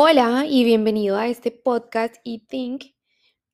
[0.00, 2.84] Hola y bienvenido a este podcast y Think.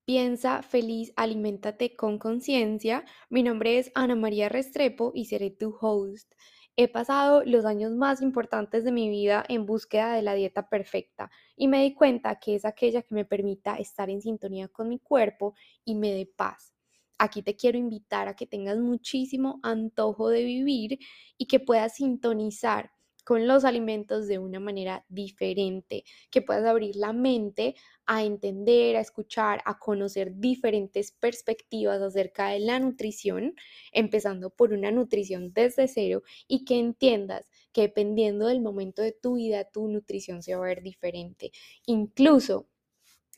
[0.04, 3.06] Piensa feliz, aliméntate con conciencia.
[3.30, 6.30] Mi nombre es Ana María Restrepo y seré tu host.
[6.76, 11.30] He pasado los años más importantes de mi vida en búsqueda de la dieta perfecta
[11.56, 14.98] y me di cuenta que es aquella que me permita estar en sintonía con mi
[14.98, 16.74] cuerpo y me dé paz.
[17.16, 20.98] Aquí te quiero invitar a que tengas muchísimo antojo de vivir
[21.38, 22.90] y que puedas sintonizar
[23.24, 27.74] con los alimentos de una manera diferente, que puedas abrir la mente
[28.06, 33.54] a entender, a escuchar, a conocer diferentes perspectivas acerca de la nutrición,
[33.92, 39.36] empezando por una nutrición desde cero y que entiendas que dependiendo del momento de tu
[39.36, 41.50] vida, tu nutrición se va a ver diferente.
[41.86, 42.68] Incluso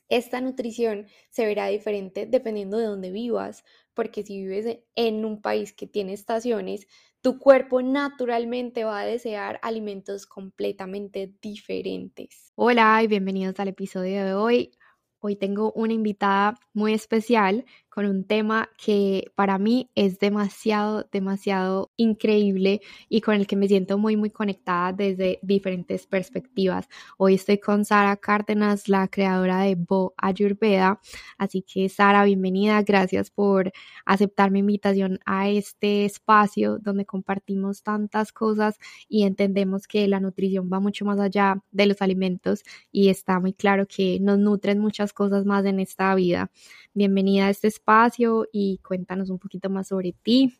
[0.08, 3.64] esta nutrición se verá diferente dependiendo de dónde vivas,
[3.94, 6.86] porque si vives en un país que tiene estaciones,
[7.26, 12.52] tu cuerpo naturalmente va a desear alimentos completamente diferentes.
[12.54, 14.70] Hola y bienvenidos al episodio de hoy.
[15.18, 17.64] Hoy tengo una invitada muy especial
[17.96, 23.68] con un tema que para mí es demasiado, demasiado increíble y con el que me
[23.68, 26.90] siento muy, muy conectada desde diferentes perspectivas.
[27.16, 31.00] Hoy estoy con Sara Cárdenas, la creadora de Bo Ayurveda.
[31.38, 32.82] Así que Sara, bienvenida.
[32.82, 33.72] Gracias por
[34.04, 40.68] aceptar mi invitación a este espacio donde compartimos tantas cosas y entendemos que la nutrición
[40.70, 45.14] va mucho más allá de los alimentos y está muy claro que nos nutren muchas
[45.14, 46.50] cosas más en esta vida.
[46.96, 50.56] Bienvenida a este espacio y cuéntanos un poquito más sobre ti.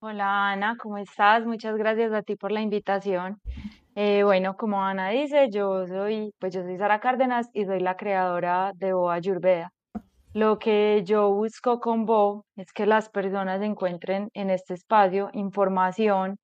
[0.00, 1.44] Hola Ana, ¿cómo estás?
[1.44, 3.38] Muchas gracias a ti por la invitación.
[3.94, 7.98] Eh, bueno, como Ana dice, yo soy, pues yo soy Sara Cárdenas y soy la
[7.98, 9.70] creadora de Boa Ayurveda.
[10.32, 16.38] Lo que yo busco con Bo es que las personas encuentren en este espacio información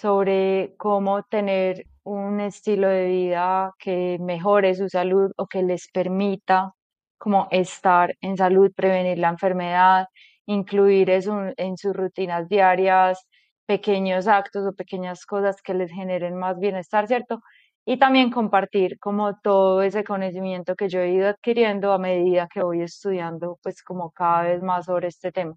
[0.00, 6.74] sobre cómo tener un estilo de vida que mejore su salud o que les permita
[7.18, 10.06] como estar en salud, prevenir la enfermedad,
[10.46, 13.26] incluir eso en sus rutinas diarias,
[13.66, 17.40] pequeños actos o pequeñas cosas que les generen más bienestar, ¿cierto?
[17.86, 22.62] Y también compartir como todo ese conocimiento que yo he ido adquiriendo a medida que
[22.62, 25.54] voy estudiando, pues como cada vez más sobre este tema.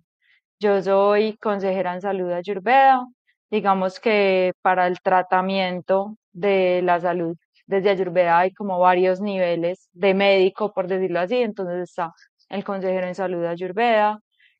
[0.59, 3.05] Yo soy consejera en salud ayurveda,
[3.51, 7.37] digamos que para el tratamiento de la salud
[7.71, 11.37] desde Ayurveda hay como varios niveles de médico, por decirlo así.
[11.37, 12.13] Entonces está
[12.49, 14.19] el consejero en salud Ayurveda,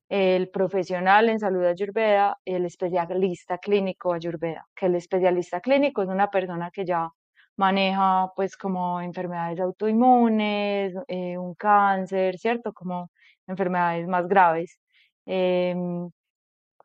[0.10, 6.10] el profesional en salud Ayurveda y el especialista clínico Ayurveda, que el especialista clínico es
[6.10, 7.10] una persona que ya
[7.58, 12.74] maneja pues como enfermedades autoinmunes, eh, un cáncer, ¿cierto?
[12.74, 13.12] Como
[13.48, 14.80] enfermedades más graves.
[15.26, 16.10] Em,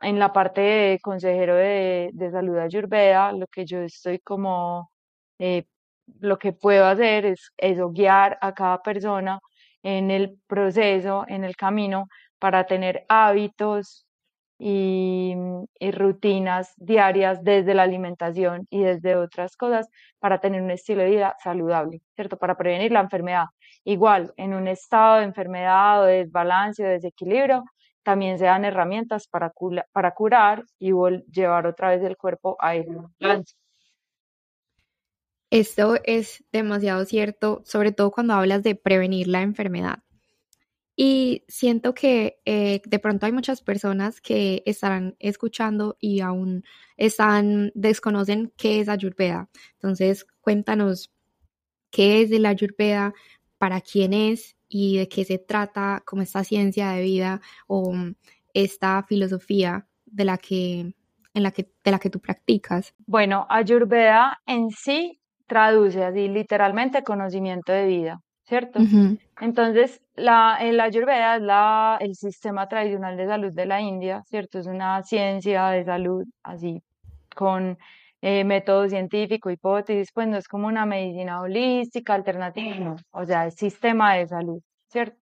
[0.01, 4.91] en la parte de consejero de, de salud Ayurveda, lo que yo estoy como
[5.39, 5.65] eh,
[6.21, 7.51] lo que puedo hacer es
[7.93, 9.41] guiar a cada persona
[9.83, 12.09] en el proceso, en el camino,
[12.39, 14.07] para tener hábitos
[14.59, 15.35] y,
[15.79, 21.11] y, rutinas diarias desde la alimentación y desde otras cosas para tener un estilo de
[21.11, 22.39] vida saludable, ¿cierto?
[22.39, 23.47] Para prevenir la enfermedad.
[23.85, 27.65] Igual, en un estado de enfermedad o de desbalance o desequilibrio,
[28.03, 29.53] también se dan herramientas para,
[29.93, 30.93] para curar y
[31.31, 32.91] llevar otra vez el cuerpo a ese
[33.21, 33.55] balance.
[35.51, 40.03] Esto es demasiado cierto, sobre todo cuando hablas de prevenir la enfermedad.
[40.97, 46.65] Y siento que eh, de pronto hay muchas personas que estarán escuchando y aún
[46.97, 49.51] están, desconocen qué es Ayurveda.
[49.75, 51.13] Entonces, cuéntanos
[51.91, 53.13] qué es la Ayurveda,
[53.59, 57.95] para quién es y de qué se trata como esta ciencia de vida o
[58.53, 60.95] esta filosofía de la que,
[61.35, 62.95] en la que, de la que tú practicas.
[63.07, 68.81] Bueno, Ayurveda en sí traduce así literalmente conocimiento de vida, ¿cierto?
[69.41, 74.59] Entonces, la, el Ayurveda es la, el sistema tradicional de salud de la India, ¿cierto?
[74.59, 76.83] Es una ciencia de salud así,
[77.35, 77.79] con
[78.23, 83.55] eh, método científico, hipótesis, pues no es como una medicina holística, alternativa, o sea, es
[83.55, 85.17] sistema de salud, ¿cierto?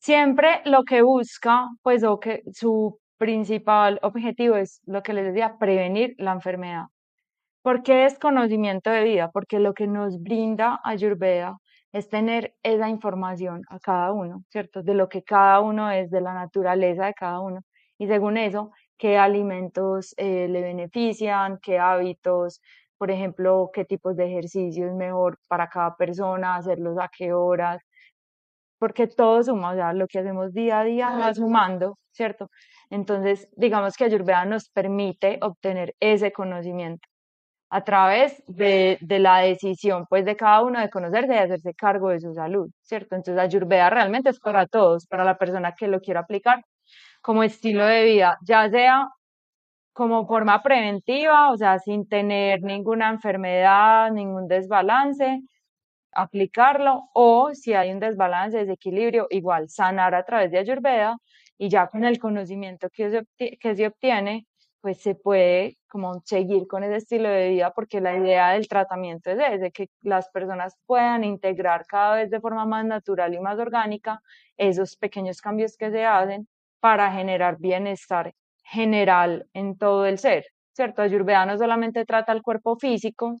[0.00, 5.56] Siempre lo que busca, pues, o que su principal objetivo es lo que les decía,
[5.58, 6.84] prevenir la enfermedad.
[7.62, 9.30] ¿Por qué es conocimiento de vida?
[9.32, 11.58] Porque lo que nos brinda Ayurveda
[11.92, 14.82] es tener esa información a cada uno, ¿cierto?
[14.82, 17.60] De lo que cada uno es, de la naturaleza de cada uno.
[17.98, 22.60] Y según eso, qué alimentos eh, le benefician, qué hábitos,
[22.98, 27.80] por ejemplo, qué tipos de ejercicio es mejor para cada persona, hacerlos a qué horas,
[28.78, 32.48] porque todo suma, o sea, lo que hacemos día a día va sumando, ¿cierto?
[32.90, 37.07] Entonces, digamos que Ayurveda nos permite obtener ese conocimiento.
[37.70, 42.08] A través de, de, la decisión pues de cada uno de conocerse y hacerse cargo
[42.10, 43.14] de su salud, ¿cierto?
[43.16, 46.62] Entonces Ayurveda realmente es para todos, para la persona que lo quiera aplicar
[47.22, 49.08] como estilo de vida, ya sea
[49.92, 55.42] como forma preventiva, o sea, sin tener ninguna enfermedad, ningún desbalance,
[56.12, 61.18] aplicarlo, o si hay un desbalance, desequilibrio, igual sanar a través de Ayurveda
[61.58, 64.46] y ya con el conocimiento que se, que se obtiene,
[64.80, 69.30] pues se puede como seguir con ese estilo de vida porque la idea del tratamiento
[69.30, 73.58] es de que las personas puedan integrar cada vez de forma más natural y más
[73.58, 74.20] orgánica
[74.56, 76.48] esos pequeños cambios que se hacen
[76.80, 78.32] para generar bienestar
[78.62, 81.02] general en todo el ser, ¿cierto?
[81.02, 83.40] Ayurveda no solamente trata el cuerpo físico,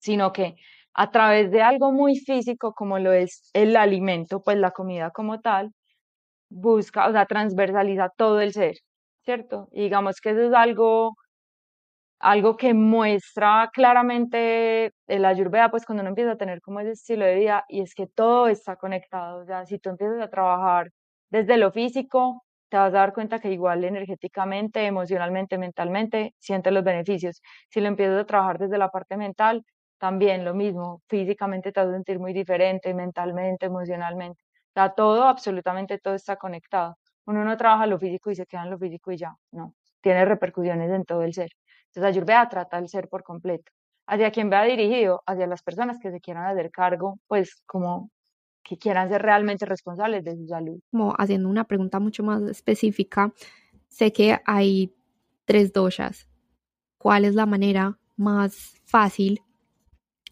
[0.00, 0.56] sino que
[0.94, 5.40] a través de algo muy físico como lo es el alimento, pues la comida como
[5.40, 5.72] tal,
[6.50, 8.76] busca, o sea, transversaliza todo el ser,
[9.24, 9.68] ¿cierto?
[9.72, 11.16] Y digamos que eso es algo,
[12.20, 17.24] algo que muestra claramente el ayurveda, pues cuando uno empieza a tener como ese estilo
[17.24, 20.90] de vida, y es que todo está conectado, o sea, si tú empiezas a trabajar
[21.30, 26.84] desde lo físico, te vas a dar cuenta que igual energéticamente, emocionalmente, mentalmente, sientes los
[26.84, 27.40] beneficios.
[27.70, 29.64] Si lo empiezas a trabajar desde la parte mental,
[29.98, 34.42] también lo mismo, físicamente te vas a sentir muy diferente, mentalmente, emocionalmente.
[34.76, 36.99] O todo, absolutamente todo está conectado.
[37.30, 40.24] Uno no trabaja lo físico y se queda en lo físico y ya, no, tiene
[40.24, 41.50] repercusiones en todo el ser.
[41.86, 43.70] Entonces, Ayurveda trata el ser por completo.
[44.08, 48.10] Hacia quien vea dirigido, hacia las personas que se quieran hacer cargo, pues como
[48.64, 50.80] que quieran ser realmente responsables de su salud.
[50.90, 53.32] Como haciendo una pregunta mucho más específica,
[53.86, 54.92] sé que hay
[55.44, 56.28] tres doshas.
[56.98, 59.40] ¿Cuál es la manera más fácil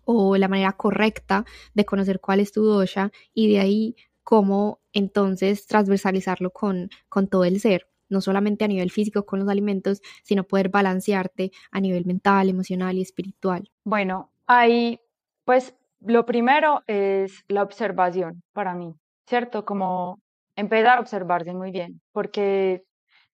[0.04, 3.96] o la manera correcta de conocer cuál es tu dosha y de ahí
[4.28, 7.86] cómo entonces transversalizarlo con, con todo el ser?
[8.10, 12.96] no solamente a nivel físico con los alimentos, sino poder balancearte a nivel mental, emocional
[12.96, 13.70] y espiritual.
[13.84, 14.98] Bueno, hay
[15.44, 18.94] pues lo primero es la observación para mí,
[19.26, 19.66] ¿cierto?
[19.66, 20.20] Como
[20.56, 22.82] empezar a observarse muy bien, porque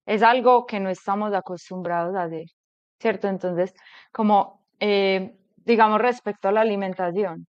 [0.06, 2.46] es algo que no estamos acostumbrados a hacer,
[3.00, 3.29] ¿cierto?
[3.29, 3.75] Entonces,
[4.12, 7.46] como, eh, digamos, respecto a la alimentación,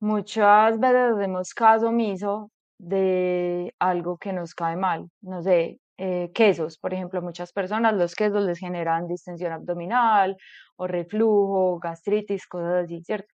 [0.00, 6.78] muchas veces hacemos caso omiso de algo que nos cae mal, no sé, eh, quesos,
[6.78, 10.36] por ejemplo, muchas personas los quesos les generan distensión abdominal
[10.76, 13.28] o reflujo, gastritis, cosas así, ¿cierto?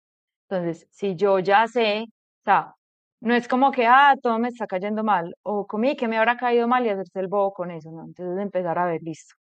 [0.48, 2.74] Entonces, si yo ya sé, o sea,
[3.20, 6.36] no es como que, ah, todo me está cayendo mal, o comí que me habrá
[6.36, 8.04] caído mal y hacerse el bobo con eso, ¿no?
[8.04, 9.34] Entonces empezar a ver, listo.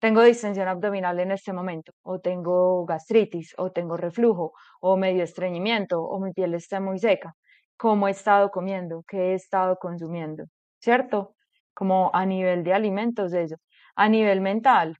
[0.00, 6.02] Tengo distensión abdominal en este momento, o tengo gastritis, o tengo reflujo, o medio estreñimiento,
[6.02, 7.34] o mi piel está muy seca.
[7.78, 9.04] ¿Cómo he estado comiendo?
[9.08, 10.44] ¿Qué he estado consumiendo?
[10.80, 11.34] ¿Cierto?
[11.74, 13.56] Como a nivel de alimentos, eso.
[13.96, 14.96] A nivel mental,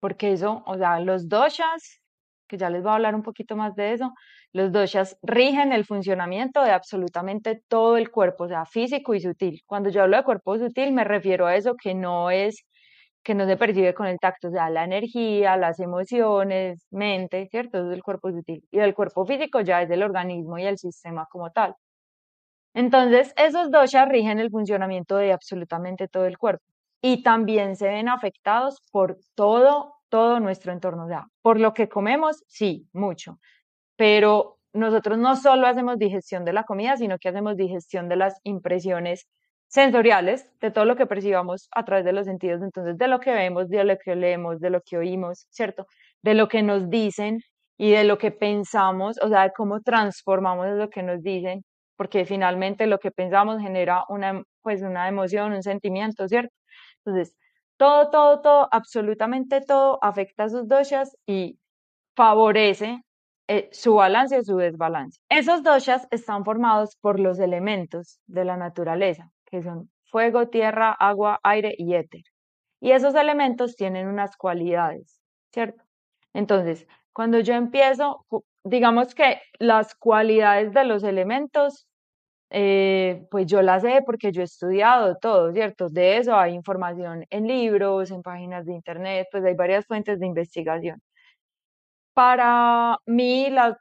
[0.00, 2.00] porque eso, o sea, los doshas
[2.48, 4.12] que ya les voy a hablar un poquito más de eso,
[4.52, 9.62] los doshas rigen el funcionamiento de absolutamente todo el cuerpo, o sea, físico y sutil.
[9.64, 12.66] Cuando yo hablo de cuerpo sutil, me refiero a eso que no es,
[13.22, 17.78] que no se percibe con el tacto, o sea, la energía, las emociones, mente, ¿cierto?
[17.86, 18.64] Es el cuerpo sutil.
[18.70, 21.74] Y el cuerpo físico ya es el organismo y el sistema como tal.
[22.74, 26.64] Entonces, esos doshas rigen el funcionamiento de absolutamente todo el cuerpo
[27.02, 31.06] y también se ven afectados por todo todo nuestro entorno.
[31.06, 33.38] O por lo que comemos, sí, mucho,
[33.96, 38.38] pero nosotros no solo hacemos digestión de la comida, sino que hacemos digestión de las
[38.44, 39.26] impresiones
[39.72, 43.32] sensoriales, de todo lo que percibamos a través de los sentidos, entonces de lo que
[43.32, 45.86] vemos, de lo que leemos, de lo que oímos, ¿cierto?
[46.22, 47.40] De lo que nos dicen
[47.78, 51.64] y de lo que pensamos, o sea, de cómo transformamos lo que nos dicen,
[51.96, 56.54] porque finalmente lo que pensamos genera una, pues una emoción, un sentimiento, ¿cierto?
[57.04, 57.34] Entonces,
[57.78, 61.58] todo, todo, todo, absolutamente todo afecta a sus doshas y
[62.14, 63.02] favorece
[63.48, 65.18] eh, su balance o su desbalance.
[65.30, 71.40] Esos doshas están formados por los elementos de la naturaleza, que son fuego, tierra, agua,
[71.44, 72.22] aire y éter.
[72.80, 75.84] Y esos elementos tienen unas cualidades, ¿cierto?
[76.34, 78.26] Entonces, cuando yo empiezo,
[78.64, 81.86] digamos que las cualidades de los elementos
[82.54, 85.88] eh, pues yo la sé porque yo he estudiado todo, ¿cierto?
[85.88, 90.26] De eso hay información en libros, en páginas de internet, pues hay varias fuentes de
[90.26, 91.00] investigación.
[92.14, 93.78] Para mí, la,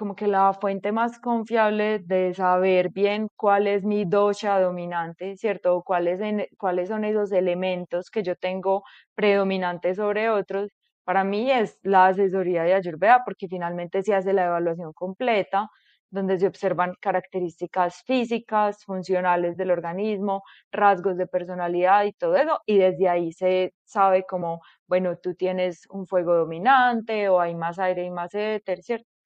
[0.00, 5.82] como que la fuente más confiable de saber bien cuál es mi dosha dominante, ¿cierto?
[5.84, 6.20] cuáles,
[6.58, 8.82] cuáles son esos elementos que yo tengo
[9.14, 10.70] predominantes sobre otros,
[11.04, 15.68] para mí es la asesoría de Ayurveda, porque finalmente se hace la evaluación completa
[16.10, 20.42] donde se observan características físicas, funcionales del organismo,
[20.72, 25.86] rasgos de personalidad y todo eso, y desde ahí se sabe como, bueno, tú tienes
[25.90, 29.19] un fuego dominante o hay más aire y más éter, ¿cierto?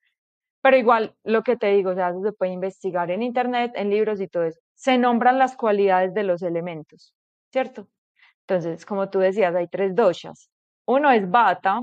[0.64, 4.44] Pero igual, lo que te digo, se puede investigar en internet, en libros y todo
[4.44, 4.59] eso.
[4.73, 7.14] Se nombran las cualidades de los elementos,
[7.52, 7.87] ¿cierto?
[8.40, 10.49] Entonces, como tú decías, hay tres doshas.
[10.87, 11.83] Uno es bata,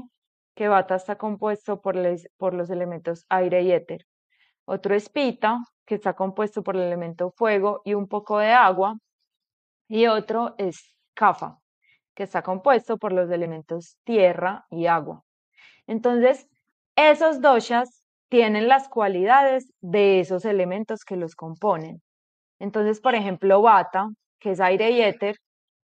[0.56, 1.96] que bata está compuesto por,
[2.38, 4.08] por los elementos aire y éter.
[4.66, 8.98] Otro es pita, que está compuesto por el elemento fuego y un poco de agua.
[9.90, 11.60] Y otro es kafa,
[12.16, 15.24] que está compuesto por los elementos tierra y agua.
[15.86, 16.50] Entonces,
[16.96, 18.01] esos doshas
[18.32, 22.02] tienen las cualidades de esos elementos que los componen.
[22.60, 24.08] Entonces, por ejemplo, bata,
[24.40, 25.36] que es aire y éter,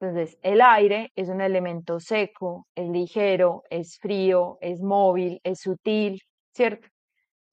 [0.01, 6.21] entonces el aire es un elemento seco, es ligero, es frío, es móvil, es sutil,
[6.53, 6.89] ¿cierto?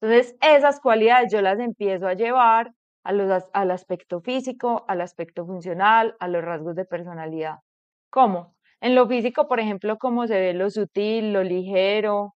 [0.00, 2.72] Entonces, esas cualidades yo las empiezo a llevar
[3.04, 7.58] a los, al aspecto físico, al aspecto funcional, a los rasgos de personalidad.
[8.10, 8.56] ¿Cómo?
[8.80, 12.34] En lo físico, por ejemplo, cómo se ve lo sutil, lo ligero,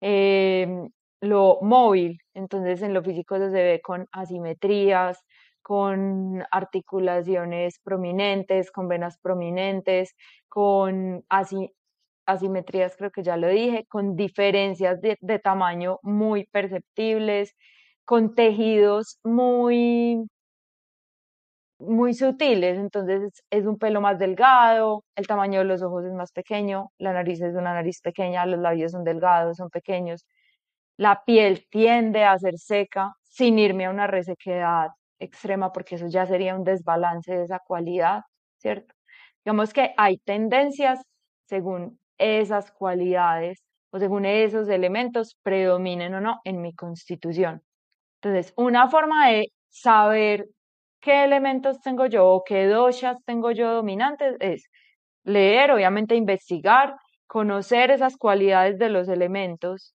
[0.00, 0.88] eh,
[1.20, 5.24] lo móvil, entonces en lo físico se ve con asimetrías,
[5.62, 10.14] con articulaciones prominentes, con venas prominentes,
[10.48, 11.24] con
[12.26, 17.54] asimetrías, creo que ya lo dije, con diferencias de, de tamaño muy perceptibles,
[18.04, 20.26] con tejidos muy
[21.78, 26.32] muy sutiles, entonces es un pelo más delgado, el tamaño de los ojos es más
[26.32, 30.24] pequeño, la nariz es una nariz pequeña, los labios son delgados, son pequeños,
[30.96, 34.88] la piel tiende a ser seca sin irme a una resequedad
[35.18, 38.22] extrema, porque eso ya sería un desbalance de esa cualidad,
[38.58, 38.94] ¿cierto?
[39.44, 41.02] Digamos que hay tendencias
[41.46, 47.62] según esas cualidades o según esos elementos predominen o no en mi constitución.
[48.22, 50.46] Entonces, una forma de saber
[51.00, 54.68] qué elementos tengo yo o qué doshas tengo yo dominantes es
[55.24, 59.95] leer, obviamente investigar, conocer esas cualidades de los elementos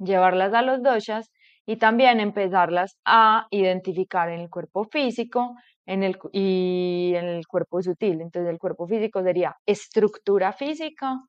[0.00, 1.30] llevarlas a los doshas
[1.66, 5.54] y también empezarlas a identificar en el cuerpo físico
[5.86, 8.20] en el, y en el cuerpo sutil.
[8.20, 11.20] Entonces el cuerpo físico sería estructura física,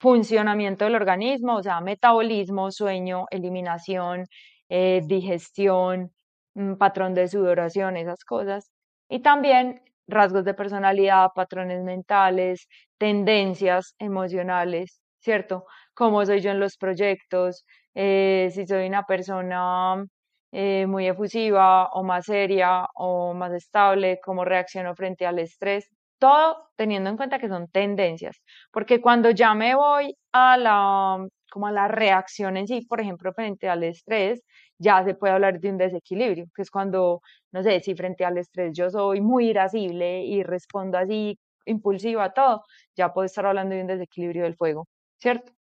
[0.00, 4.24] funcionamiento del organismo, o sea, metabolismo, sueño, eliminación,
[4.68, 6.12] eh, digestión,
[6.54, 8.70] mm, patrón de sudoración, esas cosas.
[9.08, 12.68] Y también rasgos de personalidad, patrones mentales,
[12.98, 15.64] tendencias emocionales, ¿cierto?
[15.94, 17.64] Cómo soy yo en los proyectos,
[17.94, 20.04] eh, si soy una persona
[20.52, 26.70] eh, muy efusiva o más seria o más estable, cómo reacciono frente al estrés, todo
[26.76, 28.40] teniendo en cuenta que son tendencias,
[28.72, 33.32] porque cuando ya me voy a la, como a la reacción en sí, por ejemplo,
[33.32, 34.42] frente al estrés,
[34.78, 37.20] ya se puede hablar de un desequilibrio, que es cuando,
[37.52, 42.32] no sé, si frente al estrés yo soy muy irascible y respondo así impulsiva a
[42.32, 42.62] todo,
[42.96, 44.86] ya puedo estar hablando de un desequilibrio del fuego,
[45.18, 45.57] ¿cierto?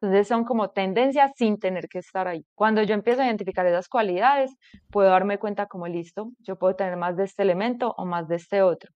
[0.00, 2.44] Entonces son como tendencias sin tener que estar ahí.
[2.54, 4.56] Cuando yo empiezo a identificar esas cualidades,
[4.90, 8.36] puedo darme cuenta como listo, yo puedo tener más de este elemento o más de
[8.36, 8.90] este otro.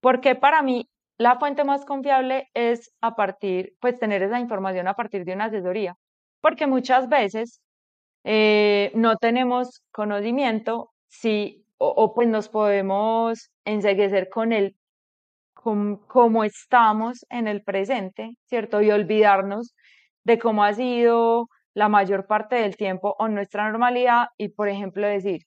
[0.00, 4.94] Porque para mí la fuente más confiable es a partir, pues tener esa información a
[4.94, 5.94] partir de una asesoría.
[6.40, 7.62] Porque muchas veces
[8.24, 14.76] eh, no tenemos conocimiento si, o, pues nos podemos enseguecer con el
[15.54, 18.82] cómo estamos en el presente, ¿cierto?
[18.82, 19.74] Y olvidarnos
[20.24, 25.06] de cómo ha sido la mayor parte del tiempo o nuestra normalidad y, por ejemplo,
[25.06, 25.42] decir,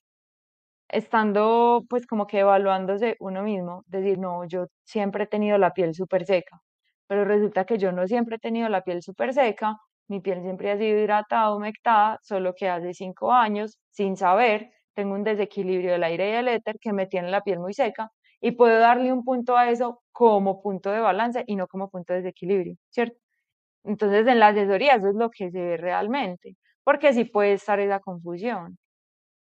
[0.88, 5.94] estando pues como que evaluándose uno mismo, decir, no, yo siempre he tenido la piel
[5.94, 6.60] súper seca,
[7.06, 9.76] pero resulta que yo no siempre he tenido la piel súper seca,
[10.08, 15.14] mi piel siempre ha sido hidratada, humectada, solo que hace cinco años, sin saber, tengo
[15.14, 18.52] un desequilibrio del aire y el éter que me tiene la piel muy seca y
[18.52, 22.20] puedo darle un punto a eso como punto de balance y no como punto de
[22.22, 23.18] desequilibrio, ¿cierto?
[23.86, 27.78] Entonces, en la asesoría eso es lo que se ve realmente, porque sí puede estar
[27.80, 28.78] esa confusión.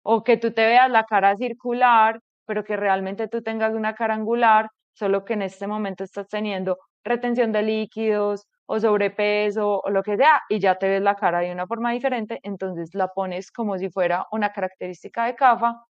[0.03, 4.15] O que tú te veas la cara circular, pero que realmente tú tengas una cara
[4.15, 10.03] angular, solo que en este momento estás teniendo retención de líquidos o sobrepeso o lo
[10.03, 13.51] que sea, y ya te ves la cara de una forma diferente, entonces la pones
[13.51, 15.83] como si fuera una característica de CAFA,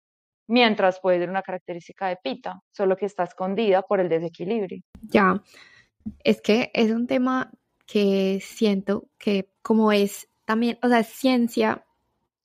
[0.47, 4.81] mientras puede ser una característica de PITA, solo que está escondida por el desequilibrio.
[5.01, 5.41] Ya,
[6.23, 7.49] es que es un tema
[7.85, 11.85] que siento que como es también, o sea, ciencia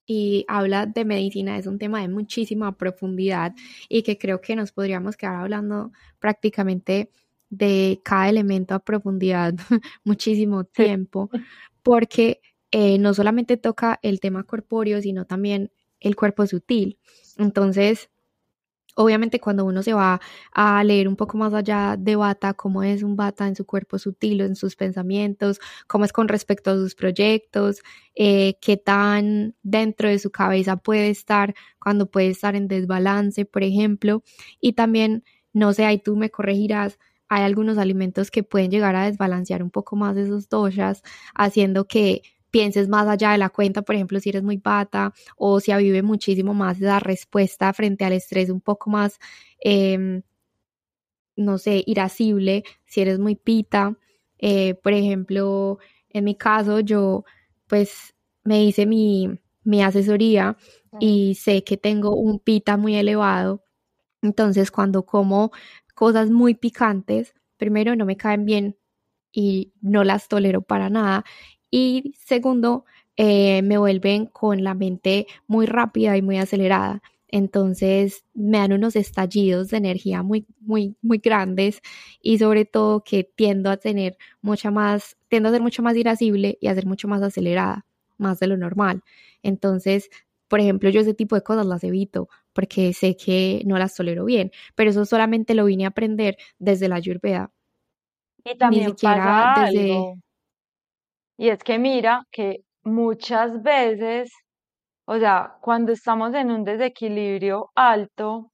[0.06, 3.54] y habla de medicina, es un tema de muchísima profundidad
[3.88, 7.10] y que creo que nos podríamos quedar hablando prácticamente
[7.48, 9.54] de cada elemento a profundidad
[10.04, 11.30] muchísimo tiempo,
[11.82, 12.40] porque
[12.72, 15.70] eh, no solamente toca el tema corpóreo, sino también
[16.00, 16.98] el cuerpo sutil.
[17.36, 18.09] Entonces,
[19.00, 20.20] Obviamente cuando uno se va
[20.52, 23.98] a leer un poco más allá de Bata, cómo es un Bata en su cuerpo
[23.98, 27.80] sutil, en sus pensamientos, cómo es con respecto a sus proyectos,
[28.14, 33.62] eh, qué tan dentro de su cabeza puede estar cuando puede estar en desbalance, por
[33.62, 34.22] ejemplo,
[34.60, 36.98] y también, no sé, ahí tú me corregirás,
[37.30, 41.02] hay algunos alimentos que pueden llegar a desbalancear un poco más esos doshas,
[41.34, 45.60] haciendo que pienses más allá de la cuenta, por ejemplo, si eres muy bata o
[45.60, 49.18] si avive muchísimo más esa respuesta frente al estrés un poco más,
[49.60, 50.22] em,
[51.36, 53.96] no sé, irascible, si eres muy pita.
[54.38, 55.78] Eh, por ejemplo,
[56.10, 57.24] en mi caso, yo
[57.66, 58.14] pues
[58.44, 59.28] me hice mi,
[59.64, 60.56] mi asesoría
[60.98, 63.62] y sé que tengo un pita muy elevado.
[64.22, 65.52] Entonces, cuando como
[65.94, 68.76] cosas muy picantes, primero no me caen bien
[69.32, 71.24] y no las tolero para nada
[71.70, 72.84] y segundo,
[73.16, 77.02] eh, me vuelven con la mente muy rápida y muy acelerada.
[77.28, 81.80] Entonces me dan unos estallidos de energía muy, muy, muy grandes
[82.20, 86.58] y sobre todo que tiendo a tener mucha más, tiendo a ser mucho más irascible
[86.60, 87.86] y a ser mucho más acelerada,
[88.18, 89.02] más de lo normal.
[89.42, 90.10] Entonces,
[90.48, 94.24] por ejemplo, yo ese tipo de cosas las evito porque sé que no las tolero
[94.24, 97.52] bien, pero eso solamente lo vine a aprender desde la Ayurveda.
[98.44, 100.14] Y también Ni siquiera desde...
[101.40, 104.30] Y es que mira que muchas veces,
[105.06, 108.50] o sea, cuando estamos en un desequilibrio alto,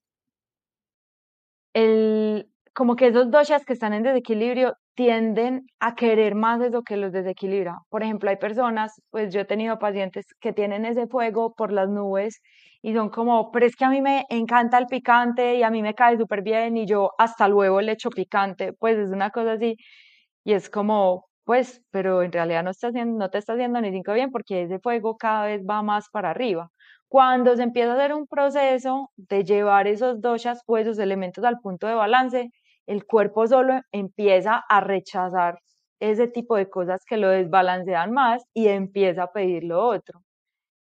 [1.75, 6.83] el, como que esos doshas que están en desequilibrio tienden a querer más de lo
[6.83, 7.79] que los desequilibra.
[7.91, 11.89] Por ejemplo, hay personas, pues yo he tenido pacientes que tienen ese fuego por las
[11.89, 12.41] nubes
[12.83, 15.83] y son como, pero es que a mí me encanta el picante y a mí
[15.83, 19.55] me cae súper bien y yo hasta luego le echo picante, pues es una cosa
[19.55, 19.77] así.
[20.45, 22.73] Y es como, pues, pero en realidad no,
[23.07, 26.31] no te está haciendo ni cinco bien porque ese fuego cada vez va más para
[26.31, 26.71] arriba.
[27.09, 31.61] Cuando se empieza a hacer un proceso de llevar esos doshas o esos elementos al
[31.61, 32.51] punto de balance,
[32.87, 35.61] el cuerpo solo empieza a rechazar
[36.01, 40.23] ese tipo de cosas que lo desbalancean más y empieza a pedir lo otro,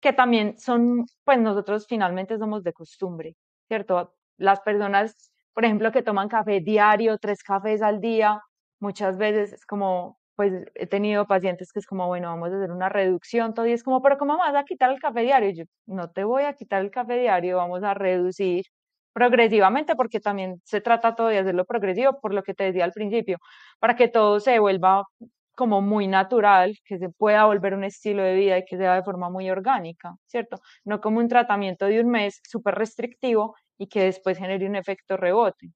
[0.01, 3.35] que también son, pues nosotros finalmente somos de costumbre,
[3.67, 4.15] ¿cierto?
[4.37, 8.41] Las personas, por ejemplo, que toman café diario, tres cafés al día,
[8.79, 12.71] muchas veces es como, pues he tenido pacientes que es como, bueno, vamos a hacer
[12.71, 15.51] una reducción, todo y es como, pero ¿cómo vas a quitar el café diario?
[15.51, 18.65] yo, no te voy a quitar el café diario, vamos a reducir
[19.13, 22.91] progresivamente, porque también se trata todo de hacerlo progresivo, por lo que te decía al
[22.93, 23.37] principio,
[23.79, 25.03] para que todo se vuelva
[25.55, 29.03] como muy natural, que se pueda volver un estilo de vida y que sea de
[29.03, 30.57] forma muy orgánica, ¿cierto?
[30.83, 35.15] No como un tratamiento de un mes súper restrictivo y que después genere un efecto
[35.17, 35.69] rebote.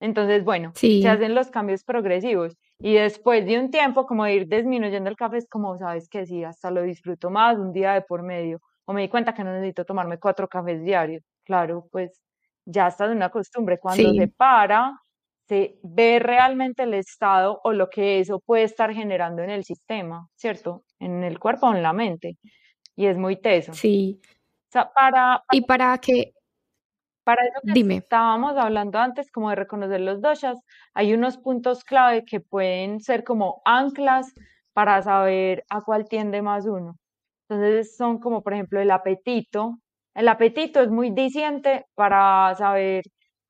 [0.00, 4.48] Entonces, bueno, se hacen los cambios progresivos y después de un tiempo, como de ir
[4.48, 8.02] disminuyendo el café, es como, sabes que sí, hasta lo disfruto más un día de
[8.02, 8.60] por medio.
[8.84, 11.22] O me di cuenta que no necesito tomarme cuatro cafés diarios.
[11.44, 12.20] Claro, pues
[12.66, 13.78] ya está de una costumbre.
[13.78, 15.00] Cuando se para,
[15.48, 20.28] se ve realmente el estado o lo que eso puede estar generando en el sistema,
[20.36, 20.84] ¿cierto?
[21.00, 22.36] En el cuerpo o en la mente.
[22.94, 23.72] Y es muy teso.
[23.72, 24.20] Sí.
[24.68, 26.32] O sea, para, y para que
[27.26, 30.60] para eso que estábamos hablando antes, como de reconocer los doshas,
[30.94, 34.32] hay unos puntos clave que pueden ser como anclas
[34.72, 36.94] para saber a cuál tiende más uno.
[37.48, 39.80] Entonces son como, por ejemplo, el apetito.
[40.14, 43.02] El apetito es muy diciente para saber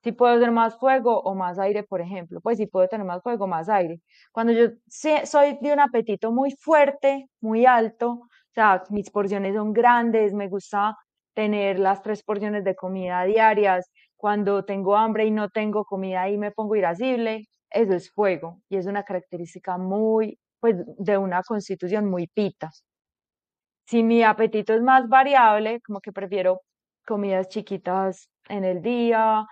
[0.03, 2.41] si puedo hacer más fuego o más aire, por ejemplo.
[2.41, 4.01] Pues si puedo tener más fuego o más aire.
[4.33, 9.75] Cuando yo soy de un apetito muy fuerte, muy alto, o sea, mis porciones son
[9.75, 10.97] grandes, me gusta
[11.37, 16.39] tener las tres porciones de comida diarias, cuando tengo hambre y no tengo comida y
[16.39, 22.07] me pongo irascible, eso es fuego y es una característica muy, pues, de una constitución
[22.07, 22.71] muy pita.
[23.87, 26.63] Si mi apetito es más variable, como que prefiero
[27.07, 29.47] comidas chiquitas en el día,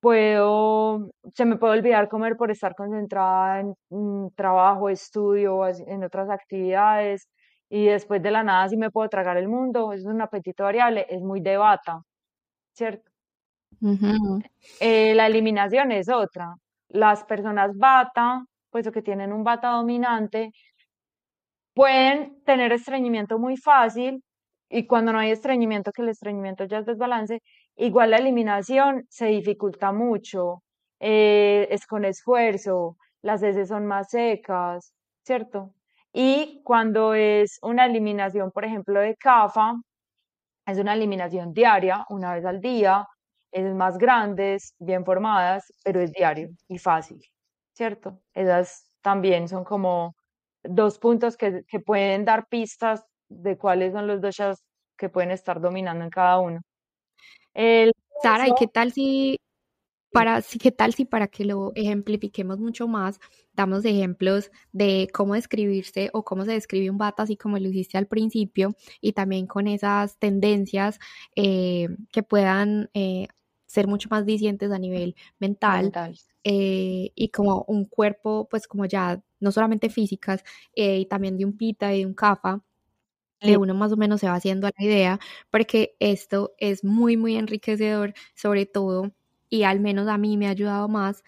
[0.00, 7.28] puedo, se me puede olvidar comer por estar concentrada en trabajo, estudio, en otras actividades,
[7.70, 11.06] y después de la nada sí me puedo tragar el mundo, es un apetito variable,
[11.08, 12.02] es muy de bata,
[12.74, 13.10] ¿cierto?
[14.78, 16.54] Eh, la eliminación es otra.
[16.88, 20.52] Las personas bata, pues que tienen un bata dominante,
[21.74, 24.22] pueden tener estreñimiento muy fácil
[24.68, 27.40] y cuando no hay estreñimiento, que el estreñimiento ya es desbalance,
[27.76, 30.62] igual la eliminación se dificulta mucho,
[31.00, 35.74] eh, es con esfuerzo, las heces son más secas, ¿cierto?
[36.12, 39.74] Y cuando es una eliminación, por ejemplo, de CAFA,
[40.66, 43.06] es una eliminación diaria, una vez al día,
[43.52, 47.20] es más grandes, bien formadas, pero es diario y fácil,
[47.72, 48.20] ¿cierto?
[48.34, 50.14] Esas también son como
[50.62, 54.64] dos puntos que, que pueden dar pistas de cuáles son los doshas
[54.96, 56.60] que pueden estar dominando en cada uno.
[57.54, 57.92] El
[58.22, 59.38] Sara, ¿y qué tal si
[60.12, 63.20] para, ¿qué tal si para que lo ejemplifiquemos mucho más,
[63.54, 67.98] damos ejemplos de cómo describirse o cómo se describe un bata, así como lo hiciste
[67.98, 70.98] al principio, y también con esas tendencias
[71.36, 73.28] eh, que puedan eh,
[73.66, 75.92] ser mucho más dicientes a nivel mental,
[76.44, 80.42] eh, y como un cuerpo, pues como ya no solamente físicas,
[80.74, 82.62] y también de un pita y de un kafa,
[83.40, 85.20] que uno más o menos se va haciendo a la idea,
[85.50, 89.12] porque esto es muy, muy enriquecedor, sobre todo
[89.50, 91.22] y al menos a mí me ha ayudado más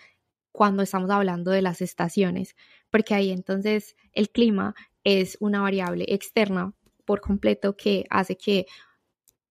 [0.53, 2.55] cuando estamos hablando de las estaciones,
[2.91, 8.67] porque ahí entonces el clima es una variable externa por completo que hace que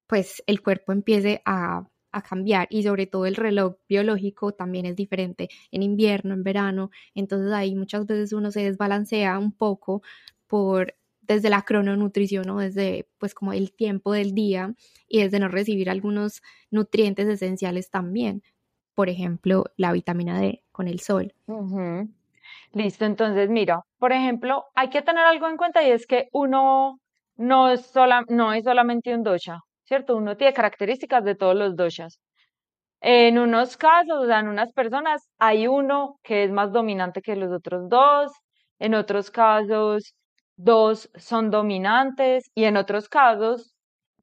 [0.08, 4.96] pues el cuerpo empiece a, a cambiar y sobre todo el reloj biológico también es
[4.96, 10.02] diferente en invierno, en verano, entonces ahí muchas veces uno se desbalancea un poco
[10.48, 14.76] por desde la crononutrición o desde pues como el tiempo del día
[15.08, 18.44] y desde no recibir algunos nutrientes esenciales también
[18.96, 21.34] por ejemplo, la vitamina D con el sol.
[22.74, 27.00] Listo, entonces mira, por ejemplo, hay que tener algo en cuenta y es que uno
[27.36, 30.16] no es, sola, no es solamente un dosha, ¿cierto?
[30.16, 32.20] Uno tiene características de todos los doshas.
[33.02, 37.36] En unos casos, o sea, en unas personas hay uno que es más dominante que
[37.36, 38.32] los otros dos,
[38.80, 40.16] en otros casos
[40.56, 43.74] dos son dominantes y en otros casos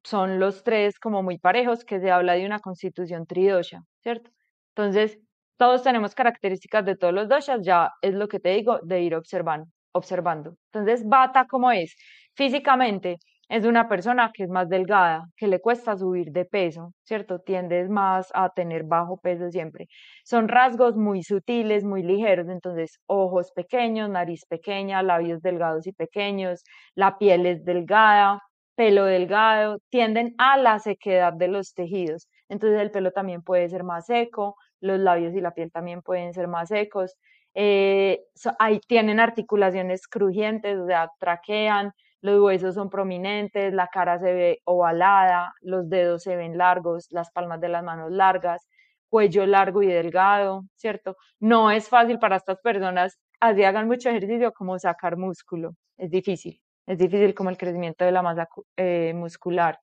[0.03, 4.31] son los tres como muy parejos, que se habla de una constitución tridosha, ¿cierto?
[4.79, 5.19] Entonces,
[5.57, 9.13] todos tenemos características de todos los doshas, ya es lo que te digo de ir
[9.15, 9.67] observando.
[9.91, 10.55] observando.
[10.71, 11.95] Entonces, Bata, ¿cómo es?
[12.35, 13.17] Físicamente,
[13.49, 17.39] es una persona que es más delgada, que le cuesta subir de peso, ¿cierto?
[17.39, 19.87] Tiendes más a tener bajo peso siempre.
[20.23, 26.63] Son rasgos muy sutiles, muy ligeros, entonces ojos pequeños, nariz pequeña, labios delgados y pequeños,
[26.95, 28.39] la piel es delgada,
[28.75, 32.29] pelo delgado, tienden a la sequedad de los tejidos.
[32.47, 36.33] Entonces el pelo también puede ser más seco, los labios y la piel también pueden
[36.33, 37.15] ser más secos.
[37.55, 38.23] Eh,
[38.59, 44.61] ahí tienen articulaciones crujientes, o sea, traquean, los huesos son prominentes, la cara se ve
[44.65, 48.67] ovalada, los dedos se ven largos, las palmas de las manos largas,
[49.09, 51.15] cuello largo y delgado, ¿cierto?
[51.39, 56.61] No es fácil para estas personas, así hagan mucho ejercicio, como sacar músculo, es difícil,
[56.85, 59.79] es difícil como el crecimiento de la masa eh, muscular.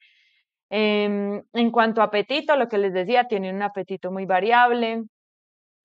[0.71, 5.05] Em, en cuanto a apetito, lo que les decía, tienen un apetito muy variable.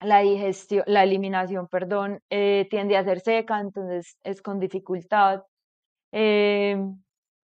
[0.00, 5.42] La digestión, la eliminación, perdón, eh, tiende a ser seca, entonces es con dificultad.
[6.12, 7.02] Em,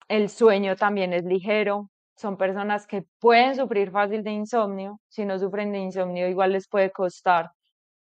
[0.09, 1.89] el sueño también es ligero.
[2.17, 4.99] Son personas que pueden sufrir fácil de insomnio.
[5.09, 7.51] Si no sufren de insomnio, igual les puede costar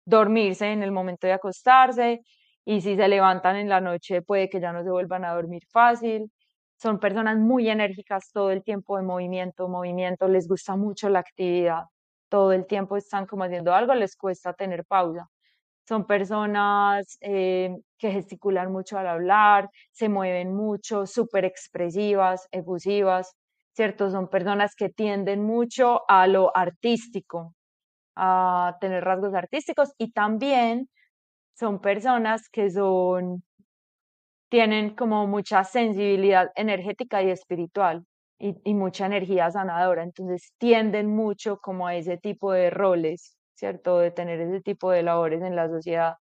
[0.07, 2.23] dormirse en el momento de acostarse.
[2.65, 5.65] Y si se levantan en la noche, puede que ya no se vuelvan a dormir
[5.71, 6.31] fácil
[6.77, 11.85] son personas muy enérgicas todo el tiempo de movimiento, movimiento, les gusta mucho la actividad,
[12.29, 15.29] todo el tiempo están como haciendo algo, les cuesta tener pausa.
[15.89, 23.33] Son personas eh, que gesticulan mucho al hablar, se mueven mucho, súper expresivas, efusivas,
[23.73, 24.11] ¿cierto?
[24.11, 27.55] Son personas que tienden mucho a lo artístico,
[28.17, 30.89] a tener rasgos artísticos y también
[31.55, 33.43] son personas que son
[34.49, 38.05] tienen como mucha sensibilidad energética y espiritual
[38.39, 43.99] y, mucha energía sanadora, entonces tienden mucho como a ese tipo de roles, ¿cierto?
[43.99, 46.17] De tener ese tipo de labores en la sociedad.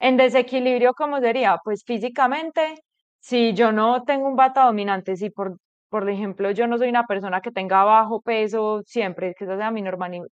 [0.00, 1.58] En desequilibrio, ¿cómo sería?
[1.64, 2.76] Pues físicamente,
[3.20, 5.58] si yo no tengo un bata dominante, si por,
[5.88, 9.70] por ejemplo yo no soy una persona que tenga bajo peso siempre, que esa sea
[9.70, 9.82] mi,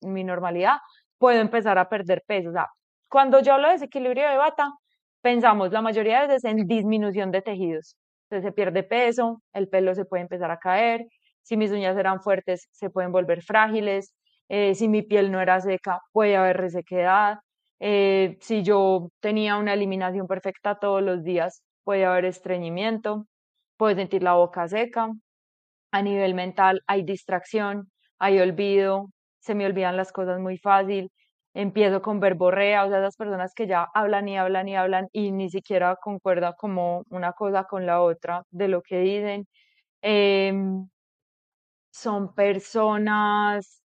[0.03, 0.79] mi normalidad,
[1.19, 2.51] puedo empezar a perder peso.
[2.51, 2.69] O sea,
[3.09, 4.73] cuando yo hablo de desequilibrio de bata,
[5.25, 7.97] pensamos la mayoría de veces en disminución de tejidos.
[8.25, 11.07] Entonces se pierde peso, el pelo se puede empezar a caer,
[11.43, 14.15] si mis uñas eran fuertes se pueden volver frágiles,
[14.51, 17.39] eh, si mi piel no era seca puede haber resequedad,
[17.81, 23.25] eh, si yo tenía una eliminación perfecta todos los días puede haber estreñimiento,
[23.79, 25.11] puedo sentir la boca seca,
[25.91, 29.07] a nivel mental hay distracción, hay olvido,
[29.41, 31.11] se me olvidan las cosas muy fácil,
[31.55, 35.33] empiezo con verborrea, o sea, esas personas que ya hablan y hablan y hablan y
[35.33, 39.47] ni siquiera concuerda como una cosa con la otra de lo que dicen.
[40.03, 40.89] Em,
[41.91, 43.83] son personas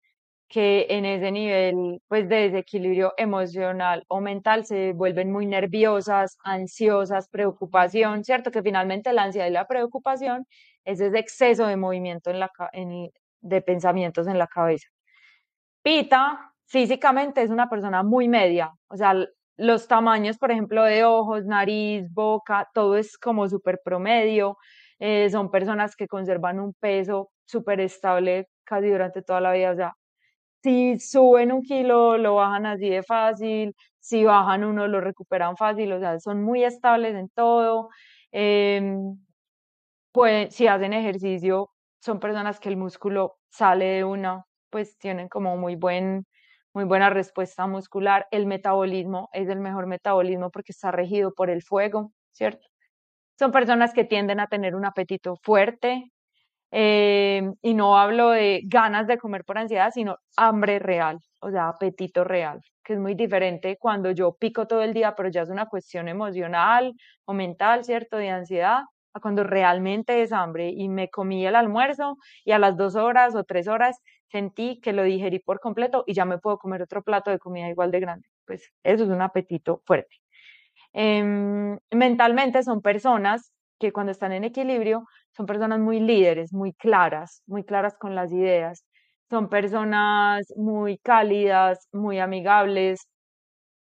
[0.50, 7.30] que en ese nivel pues de desequilibrio emocional o mental se vuelven muy nerviosas, ansiosas,
[7.30, 8.52] preocupación, ¿cierto?
[8.52, 10.46] Que finalmente la ansiedad y la preocupación
[10.86, 13.10] es ese exceso de movimiento en la, en,
[13.42, 14.88] de pensamientos en la cabeza.
[15.84, 19.16] Pita físicamente es una persona muy media, o sea,
[19.58, 24.58] los tamaños, por ejemplo, de ojos, nariz, boca, todo es como súper promedio.
[25.00, 29.72] Eh, son personas que conservan un peso súper estable casi durante toda la vida.
[29.72, 29.94] O sea,
[30.64, 35.94] si suben un kilo, lo bajan así de fácil, si bajan uno, lo recuperan fácil,
[35.94, 37.90] o sea, son muy estables en todo.
[40.12, 45.58] Pues, si hacen ejercicio, son personas que el músculo sale de una, pues tienen como
[45.58, 46.26] muy buen,
[46.74, 48.28] muy buena respuesta muscular.
[48.32, 52.68] El metabolismo es el mejor metabolismo porque está regido por el fuego, ¿cierto?
[53.40, 56.12] Son personas que tienden a tener un apetito fuerte,
[56.72, 61.70] eh, y no hablo de ganas de comer por ansiedad, sino hambre real, o sea,
[61.70, 65.50] apetito real, que es muy diferente cuando yo pico todo el día, pero ya es
[65.50, 66.94] una cuestión emocional
[67.26, 68.18] o mental, ¿cierto?
[68.18, 68.82] De ansiedad,
[69.22, 73.44] cuando realmente es hambre y me comí el almuerzo y a las dos horas o
[73.44, 74.00] tres horas
[74.32, 77.70] sentí que lo digerí por completo y ya me puedo comer otro plato de comida
[77.70, 78.28] igual de grande.
[78.46, 80.16] Pues eso es un apetito fuerte.
[80.94, 87.42] Em, mentalmente son personas que cuando están en equilibrio son personas muy líderes, muy claras,
[87.48, 88.86] muy claras con las ideas.
[89.30, 93.08] Son personas muy cálidas, muy amigables,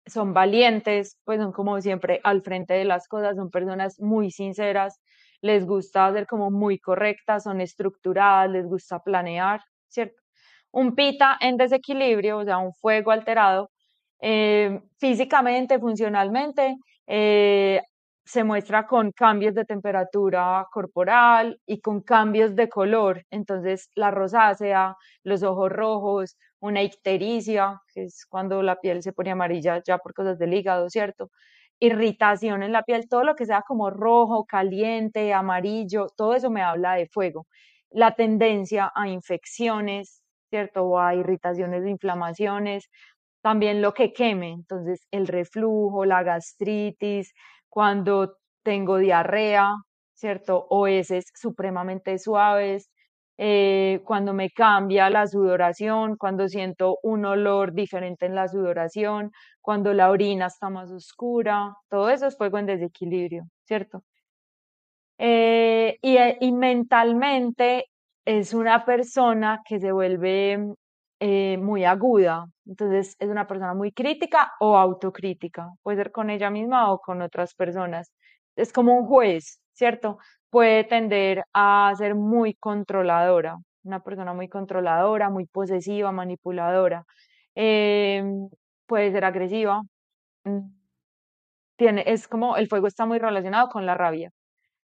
[0.09, 5.01] son valientes, pues son como siempre al frente de las cosas, son personas muy sinceras,
[5.41, 10.21] les gusta ser como muy correctas, son estructuradas, les gusta planear, ¿cierto?
[10.73, 13.71] Un pita en desequilibrio, o sea, un fuego alterado,
[14.21, 17.83] eh, físicamente, funcionalmente, eh,
[18.25, 23.25] se muestra con cambios de temperatura corporal y con cambios de color.
[23.31, 29.31] Entonces, la rosácea, los ojos rojos, una ictericia, que es cuando la piel se pone
[29.31, 31.31] amarilla ya por cosas del hígado, ¿cierto?
[31.81, 36.63] Irritación en la piel, todo lo que sea como rojo, caliente, amarillo, todo eso me
[36.63, 37.47] habla de fuego.
[37.91, 40.85] La tendencia a infecciones, ¿cierto?
[40.85, 42.89] O a irritaciones de inflamaciones,
[43.43, 47.33] también lo que queme, entonces el reflujo, la gastritis,
[47.69, 49.75] cuando tengo diarrea,
[50.15, 50.67] ¿cierto?
[50.71, 52.91] O heces supremamente suaves,
[53.41, 59.95] eh, cuando me cambia la sudoración, cuando siento un olor diferente en la sudoración, cuando
[59.95, 64.03] la orina está más oscura, todo eso es fuego en desequilibrio, ¿cierto?
[65.19, 67.87] Eh, eh, y, mentalmente
[68.25, 70.75] es una persona que se vuelve
[71.59, 76.93] muy aguda, entonces es una persona muy crítica o autocrítica, puede ser con ella misma
[76.93, 78.13] o con otras personas.
[78.57, 80.19] Es como un juez, ¿cierto?
[80.51, 87.05] Puede tender a ser muy controladora, una persona muy controladora, muy posesiva, manipuladora.
[87.55, 88.49] Em,
[88.87, 89.83] puede ser agresiva.
[90.45, 90.71] Mm,
[91.77, 94.31] tiene, es como el fuego está muy relacionado con la rabia.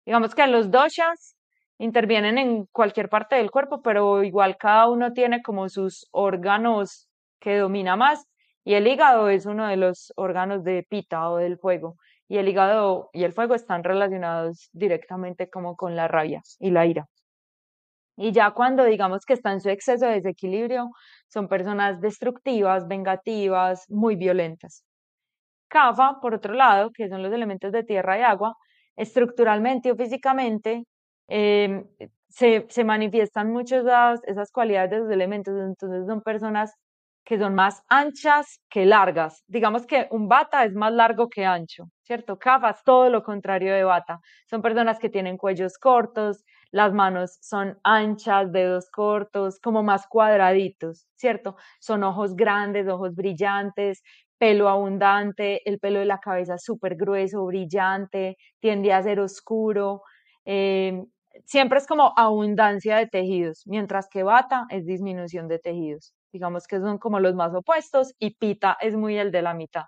[0.07, 1.37] Digamos que los doshas
[1.79, 7.09] intervienen en cualquier parte del cuerpo, pero igual cada uno tiene como sus órganos
[7.41, 8.27] que domina más
[8.65, 11.97] y el hígado es uno de los órganos de pita o del fuego
[12.29, 16.87] y el hígado y el fuego están relacionados directamente como con la rabia y la
[16.87, 17.07] ira.
[18.17, 20.91] Y ya cuando digamos que está en su exceso de desequilibrio,
[21.29, 24.85] son personas destructivas, vengativas, muy violentas.
[25.69, 28.55] Kafa, por otro lado, que son los elementos de tierra y agua,
[28.97, 30.85] estructuralmente o físicamente
[31.29, 31.85] em,
[32.29, 36.73] se, se, manifiestan muchas esas, esas cualidades de los elementos, entonces son personas
[37.25, 39.43] que son más anchas que largas.
[39.49, 42.39] Digamos que un bata es más largo que ancho, ¿cierto?
[42.39, 44.21] Kafa es todo lo contrario de bata.
[44.49, 51.07] Son personas que tienen cuellos cortos, las manos son anchas, dedos cortos, como más cuadraditos,
[51.17, 51.57] ¿cierto?
[51.81, 54.03] Son ojos grandes, ojos brillantes,
[54.39, 60.03] pelo abundante, el pelo de la cabeza súper grueso, brillante, tiende a ser oscuro.
[60.45, 61.03] Eh,
[61.47, 66.81] siempre es como abundancia de tejidos, mientras que bata es disminución de tejidos digamos que
[66.81, 69.85] son como los más opuestos, y Pita es muy el de la mitad.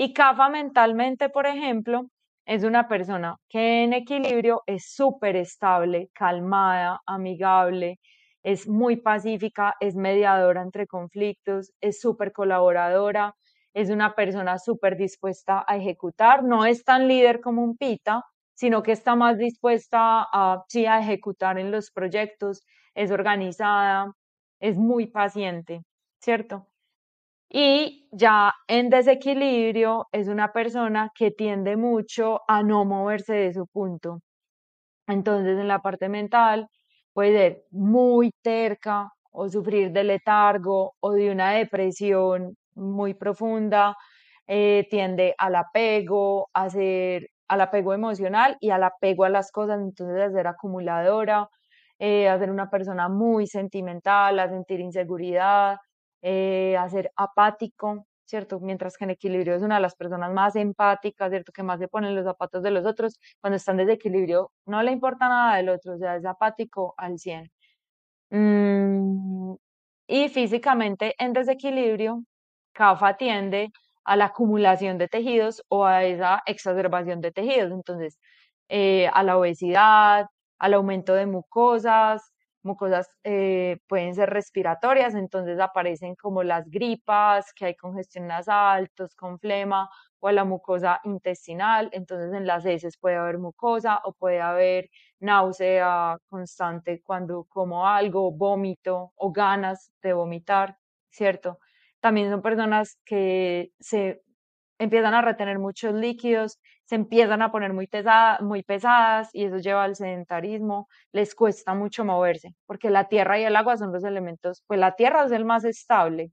[0.00, 2.02] Y Kafa mentalmente, por ejemplo,
[2.46, 7.98] es una persona que en equilibrio es súper estable, calmada, amigable,
[8.44, 13.34] es muy pacífica, es mediadora entre conflictos, es súper colaboradora,
[13.74, 18.22] es una persona súper dispuesta a ejecutar, no es tan líder como un Pita,
[18.54, 22.62] sino que está más dispuesta a, sí, a ejecutar en los proyectos,
[22.94, 24.12] es organizada,
[24.60, 25.82] es muy paciente,
[26.20, 26.68] ¿cierto?
[27.50, 33.66] Y ya en desequilibrio es una persona que tiende mucho a no moverse de su
[33.66, 34.20] punto.
[35.06, 36.68] Entonces en la parte mental
[37.14, 43.96] puede ser muy terca o sufrir de letargo o de una depresión muy profunda,
[44.46, 49.80] eh, tiende al apego, a ser, al apego emocional y al apego a las cosas,
[49.80, 51.48] entonces a ser acumuladora,
[51.98, 55.78] eh, a ser una persona muy sentimental, a sentir inseguridad,
[56.22, 58.60] eh, a ser apático, ¿cierto?
[58.60, 61.52] Mientras que en equilibrio es una de las personas más empáticas, ¿cierto?
[61.52, 63.18] Que más se ponen los zapatos de los otros.
[63.40, 67.18] Cuando están en desequilibrio no le importa nada del otro, o sea, es apático al
[67.18, 67.50] 100.
[68.30, 69.54] Mm,
[70.08, 72.24] y físicamente en desequilibrio,
[72.74, 73.72] CAFA tiende
[74.04, 77.72] a la acumulación de tejidos o a esa exacerbación de tejidos.
[77.72, 78.18] Entonces,
[78.68, 80.26] eh, a la obesidad,
[80.58, 87.66] al aumento de mucosas, mucosas eh, pueden ser respiratorias, entonces aparecen como las gripas, que
[87.66, 89.88] hay congestión nasal, tos con flema,
[90.20, 94.90] o la mucosa intestinal, entonces en las heces puede haber mucosa o puede haber
[95.20, 100.76] náusea constante cuando como algo, vómito o ganas de vomitar,
[101.10, 101.58] ¿cierto?
[102.00, 104.22] También son personas que se
[104.78, 107.86] empiezan a retener muchos líquidos, se empiezan a poner muy,
[108.62, 113.56] pesadas y eso lleva al sedentarismo, les cuesta mucho moverse, porque la tierra y el
[113.56, 116.32] agua son los elementos, pues la tierra es el más estable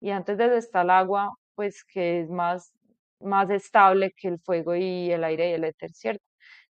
[0.00, 2.72] y antes de está el agua, pues que es más,
[3.20, 6.24] más estable que el fuego y el aire y el éter, ¿cierto?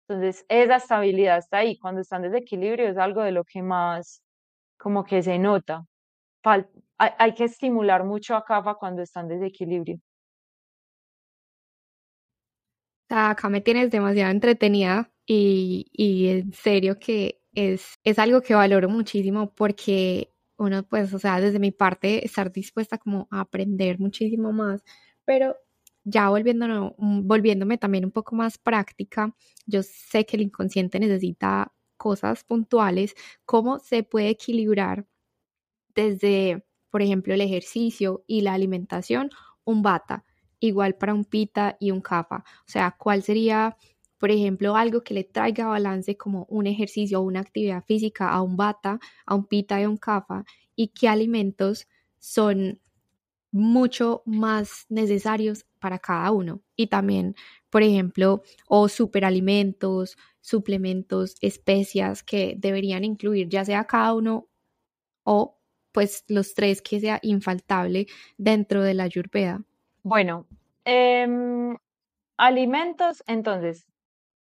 [0.07, 1.79] Entonces, esa estabilidad está ahí.
[1.79, 4.21] Cuando están en desequilibrio es algo de lo que más
[4.77, 5.85] como que se nota.
[6.43, 6.65] hay,
[6.97, 9.99] hay, que estimular mucho a CAFA cuando están en desequilibrio.
[13.12, 18.88] Acá me tienes demasiado entretenida y, y en serio que es, es algo que valoro
[18.89, 24.54] muchísimo porque uno, pues, o sea, desde mi parte, estar dispuesta como a aprender muchísimo
[24.54, 24.84] más,
[25.26, 25.56] pero
[26.04, 32.43] ya volviéndome, volviéndome también un poco más práctica, yo sé que el inconsciente necesita cosas
[32.43, 33.13] puntuales,
[33.45, 35.06] cómo se puede equilibrar
[35.95, 39.30] desde, por ejemplo, el ejercicio y la alimentación,
[39.65, 40.26] un bata,
[40.62, 42.45] igual para un pita y un kafa.
[42.62, 43.76] O sea, ¿cuál sería,
[44.17, 48.41] por ejemplo, algo que le traiga balance como un ejercicio o una actividad física a
[48.41, 50.45] un bata, a un pita y a un kafa?
[50.76, 51.88] ¿Y qué alimentos
[52.19, 52.80] son
[53.52, 56.62] mucho más necesarios para cada uno.
[56.76, 57.36] Y también,
[57.69, 64.47] por ejemplo, o superalimentos, suplementos, especias que deberían incluir ya sea cada uno
[65.24, 65.60] o
[65.91, 69.63] pues los tres que sea infaltable dentro de la ayurveda.
[70.03, 70.47] Bueno,
[70.85, 71.77] em,
[72.37, 73.87] alimentos, entonces,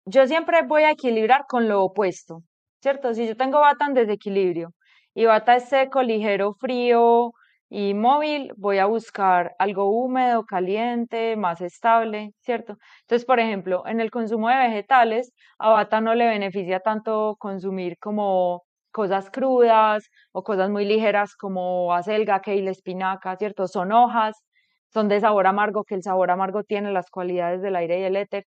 [0.06, 2.44] yo siempre voy a equilibrar con lo opuesto,
[2.82, 3.14] ¿cierto?
[3.14, 4.74] Si yo tengo bata en desequilibrio
[5.16, 7.34] y bata es seco, ligero, frío,
[7.70, 12.78] y móvil, voy a buscar algo húmedo, caliente, más estable, ¿cierto?
[13.02, 17.98] Entonces, por ejemplo, en el consumo de vegetales, a Bata no le beneficia tanto consumir
[18.00, 23.68] como cosas crudas o cosas muy ligeras como acelga, kale, espinaca, ¿cierto?
[23.68, 24.36] Son hojas,
[24.94, 28.16] son de sabor amargo, que el sabor amargo tiene las cualidades del aire y el
[28.16, 28.46] éter.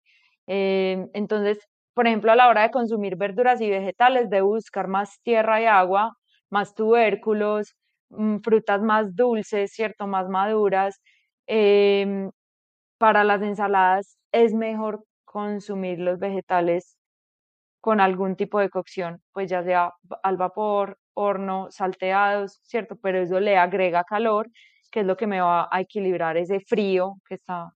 [0.47, 1.59] Eh, entonces,
[1.93, 5.65] por ejemplo, a la hora de consumir verduras y vegetales, de buscar más tierra y
[5.65, 6.13] agua,
[6.49, 7.75] más tubérculos,
[8.11, 10.07] Mm, frutas más dulces, ¿cierto?
[10.07, 10.99] Más maduras.
[11.47, 12.31] Em,
[12.99, 16.97] para las ensaladas es mejor consumir los vegetales
[17.81, 22.97] con algún tipo de cocción, pues ya sea al vapor, horno, salteados, ¿cierto?
[23.01, 24.49] Pero eso le agrega calor,
[24.91, 27.71] que es lo que me va a equilibrar ese frío que está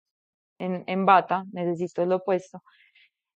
[0.60, 2.62] en, en bata, necesito lo opuesto.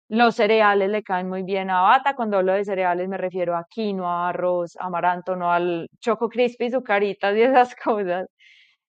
[0.08, 2.14] Los cereales le caen muy bien a Bata.
[2.14, 7.36] Cuando hablo de cereales me refiero a quinoa, arroz, amaranto, no al choco crispy, sucaritas
[7.36, 8.26] y esas cosas.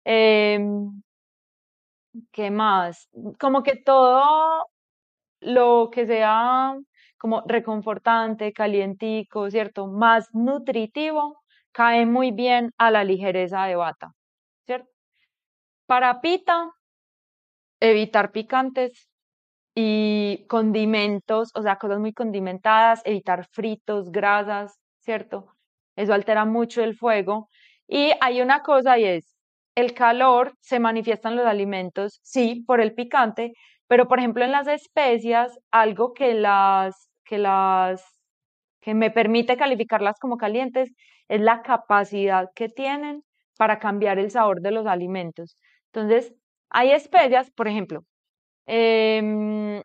[0.05, 1.01] Em,
[2.31, 3.09] ¿qué más?
[3.39, 4.65] Como que todo
[5.41, 6.75] lo que sea
[7.19, 9.87] como reconfortante, calientico, ¿cierto?
[9.87, 11.41] Más nutritivo,
[11.73, 14.13] cae muy bien a la ligereza de bata.
[15.87, 16.71] Para pita,
[17.79, 19.07] evitar picantes,
[19.79, 25.53] y condimentos, o sea, cosas muy condimentadas, evitar fritos, grasas, ¿cierto?
[25.95, 27.49] Eso altera mucho el fuego.
[27.87, 29.35] Y hay una cosa y es,
[29.75, 33.53] el calor se manifiesta en los alimentos, sí, por el picante,
[33.87, 38.03] pero por ejemplo en las especias, algo que las, que las,
[38.81, 40.91] que me permite calificarlas como calientes
[41.29, 43.23] es la capacidad que tienen
[43.59, 45.55] para cambiar el sabor de los alimentos.
[45.97, 46.35] Entonces,
[46.69, 48.03] hay especias, por ejemplo,
[48.67, 49.81] Em,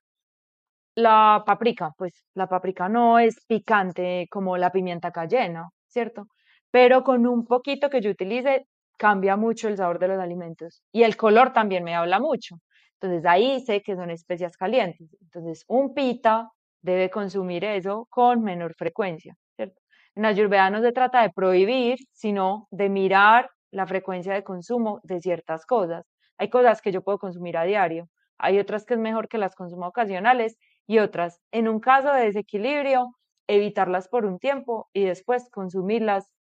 [0.97, 6.27] la paprika, pues la paprika no es picante como la pimienta cayena, ¿cierto?
[6.71, 8.67] Pero con un poquito que yo utilice
[8.99, 12.57] cambia mucho el sabor de los alimentos y el color también me habla mucho.
[13.01, 15.09] Entonces ahí sé que son especias calientes.
[15.23, 16.51] Entonces un pita
[16.83, 19.81] debe consumir eso con menor frecuencia, ¿cierto?
[20.15, 25.21] En Ayurveda no se trata de prohibir, sino de mirar la frecuencia de consumo de
[25.21, 26.05] ciertas cosas.
[26.43, 29.55] Hay cosas que yo puedo consumir a diario, hay otras que es mejor que las
[29.55, 33.15] consuma ocasionales y otras, en un caso de desequilibrio,
[33.47, 36.33] evitarlas por un tiempo y después consumirlas,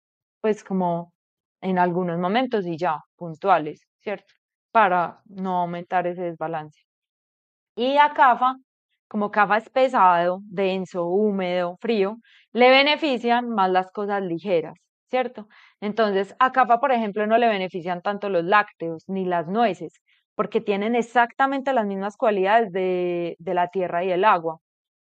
[0.42, 1.14] pues como
[1.62, 4.34] en algunos momentos y ya, puntuales, ¿cierto?
[4.72, 6.82] Para no aumentar ese desbalance.
[7.76, 8.56] Y a CAFA,
[9.08, 12.18] como CAFA es pesado, denso, húmedo, frío,
[12.54, 14.74] le benefician más las cosas ligeras,
[15.12, 15.48] ¿cierto?
[15.82, 20.02] Entonces, a capa, por ejemplo, no le benefician tanto los lácteos ni las nueces,
[20.36, 24.60] porque tienen exactamente las mismas cualidades de, de la tierra y el agua.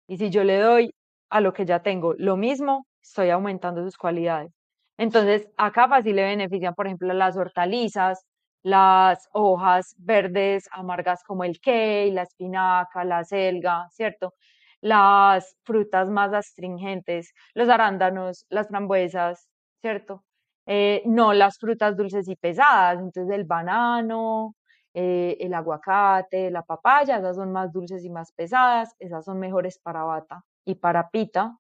[0.07, 0.93] Y si yo le doy
[1.29, 4.51] a lo que ya tengo lo mismo, estoy aumentando sus cualidades.
[4.97, 8.25] Entonces, a capa sí le benefician, por ejemplo, las hortalizas,
[8.63, 14.33] las hojas verdes amargas como el kale, la espinaca, la selga, ¿cierto?
[14.81, 19.47] Las frutas más astringentes, los arándanos, las frambuesas,
[19.85, 20.23] ¿cierto?
[20.65, 24.55] Eh, no las frutas dulces y pesadas, entonces el banano,
[24.95, 29.77] eh, el aguacate, la papaya, esas son más dulces y más pesadas, esas son mejores
[29.79, 31.55] para bata y para pita,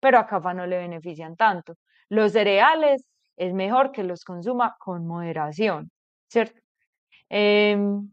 [0.00, 1.74] pero a CAFA no le benefician tanto.
[2.08, 3.06] Los cereales
[3.36, 5.90] es mejor que los consuma con moderación,
[6.30, 6.58] ¿cierto?
[7.30, 8.10] Em,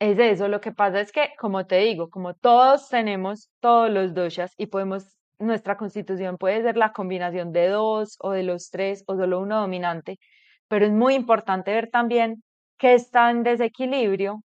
[0.00, 4.14] es eso, lo que pasa es que, como te digo, como todos tenemos todos los
[4.14, 9.04] doshas y podemos, nuestra constitución puede ser la combinación de dos o de los tres
[9.06, 10.18] o solo uno dominante,
[10.68, 12.42] pero es muy importante ver también
[12.78, 14.42] que está en desequilibrio,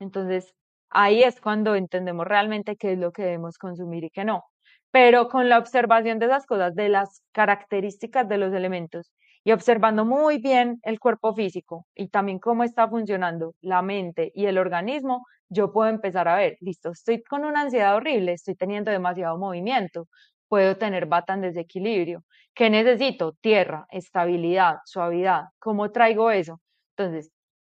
[0.00, 0.54] entonces
[0.90, 4.44] ahí es cuando entendemos realmente qué es lo que debemos consumir y qué no.
[4.90, 9.12] Pero con la observación de esas cosas, de las características de los elementos
[9.44, 14.46] y observando muy bien el cuerpo físico y también cómo está funcionando la mente y
[14.46, 18.90] el organismo, yo puedo empezar a ver, listo, estoy con una ansiedad horrible, estoy teniendo
[18.90, 20.08] demasiado movimiento,
[20.48, 22.24] puedo tener bata en desequilibrio.
[22.54, 23.32] ¿Qué necesito?
[23.40, 25.44] Tierra, estabilidad, suavidad.
[25.58, 26.60] ¿Cómo traigo eso?
[26.96, 27.30] Entonces,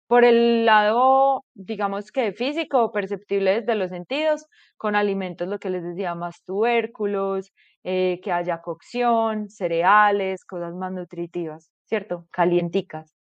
[0.07, 4.45] por el lado, digamos que físico, perceptible desde los sentidos,
[4.77, 7.51] con alimentos, lo que les decía, más tubérculos,
[7.83, 12.27] eh, que haya cocción, cereales, cosas más nutritivas, ¿cierto?
[12.31, 13.15] Calienticas,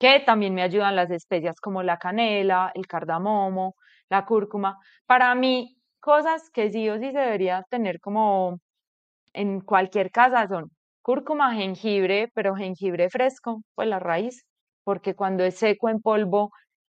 [0.00, 3.76] que también me ayudan las especias como la canela, el cardamomo,
[4.10, 4.78] la cúrcuma.
[5.06, 8.58] Para mí, cosas que sí o sí se debería tener como
[9.34, 10.70] en cualquier casa son
[11.02, 14.44] cúrcuma, jengibre, pero jengibre fresco, pues la raíz,
[14.84, 16.50] porque cuando es seco en polvo,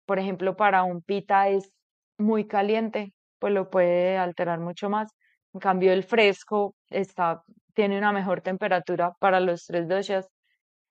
[0.06, 1.70] por ejemplo, para un pita es
[2.18, 5.12] muy caliente, pues lo puede alterar mucho más.
[5.54, 7.42] En cambio, el fresco está,
[7.74, 10.28] tiene una mejor temperatura para los tres doshas.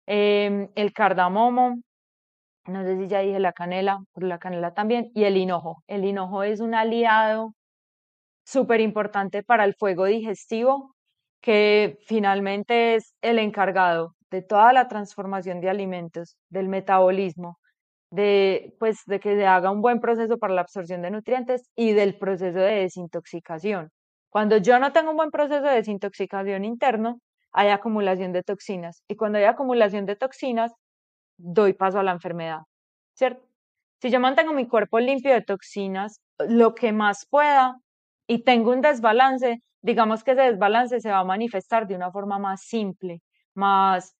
[0.07, 1.77] Em, el cardamomo,
[2.67, 5.83] no sé si ya dije la canela, pero la canela también, y el hinojo.
[5.87, 7.53] El hinojo es un aliado
[8.45, 10.95] súper importante para el fuego digestivo,
[11.41, 17.57] que finalmente es el encargado de toda la transformación de alimentos, del metabolismo,
[18.11, 21.93] de, pues, de que se haga un buen proceso para la absorción de nutrientes y
[21.93, 23.89] del proceso de desintoxicación.
[24.29, 27.19] Cuando yo no tengo un buen proceso de desintoxicación interno,
[27.53, 29.01] hay acumulación de toxinas.
[29.07, 30.73] Y cuando hay acumulación de toxinas,
[31.37, 32.59] doy paso a la enfermedad,
[33.15, 33.43] ¿cierto?
[34.01, 37.77] Si yo mantengo mi cuerpo limpio de toxinas, lo que más pueda,
[38.27, 42.39] y tengo un desbalance, digamos que ese desbalance se va a manifestar de una forma
[42.39, 43.21] más simple,
[43.55, 44.15] más,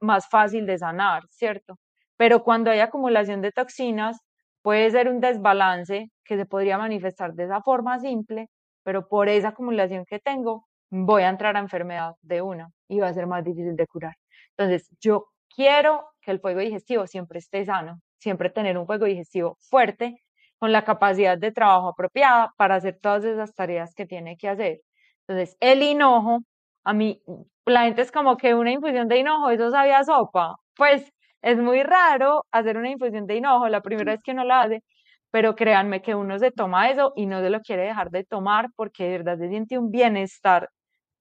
[0.00, 1.76] más fácil de sanar, ¿cierto?
[2.16, 4.18] Pero cuando hay acumulación de toxinas,
[4.62, 8.48] puede ser un desbalance que se podría manifestar de esa forma simple,
[8.82, 13.08] pero por esa acumulación que tengo, voy a entrar a enfermedad de una y va
[13.08, 14.14] a ser más difícil de curar.
[14.56, 19.56] Entonces, yo quiero que el fuego digestivo siempre esté sano, siempre tener un fuego digestivo
[19.60, 20.16] fuerte,
[20.58, 24.80] con la capacidad de trabajo apropiada para hacer todas esas tareas que tiene que hacer.
[25.26, 26.40] Entonces, el hinojo,
[26.84, 27.22] a mí,
[27.66, 30.56] la gente es como que una infusión de hinojo, eso sabía sopa.
[30.76, 34.62] Pues es muy raro hacer una infusión de hinojo, la primera vez que uno la
[34.62, 34.82] hace,
[35.30, 38.70] pero créanme que uno se toma eso y no se lo quiere dejar de tomar
[38.76, 40.70] porque de verdad se siente un bienestar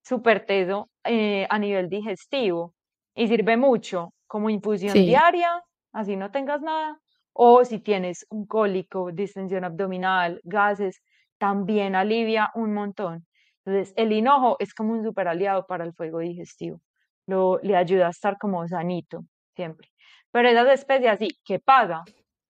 [0.04, 2.74] súper teso eh, a nivel digestivo
[3.16, 5.62] y sirve mucho como infusión diaria,
[5.94, 7.00] así no tengas nada,
[7.38, 11.02] o si tienes un cólico, distensión abdominal, gases,
[11.38, 13.26] también alivia un montón.
[13.66, 16.80] Entonces, el hinojo es como un super aliado para el fuego digestivo.
[17.28, 19.90] Lo, le ayuda a estar como sanito siempre.
[20.32, 22.04] Pero esas especies sí, ¿qué pasa?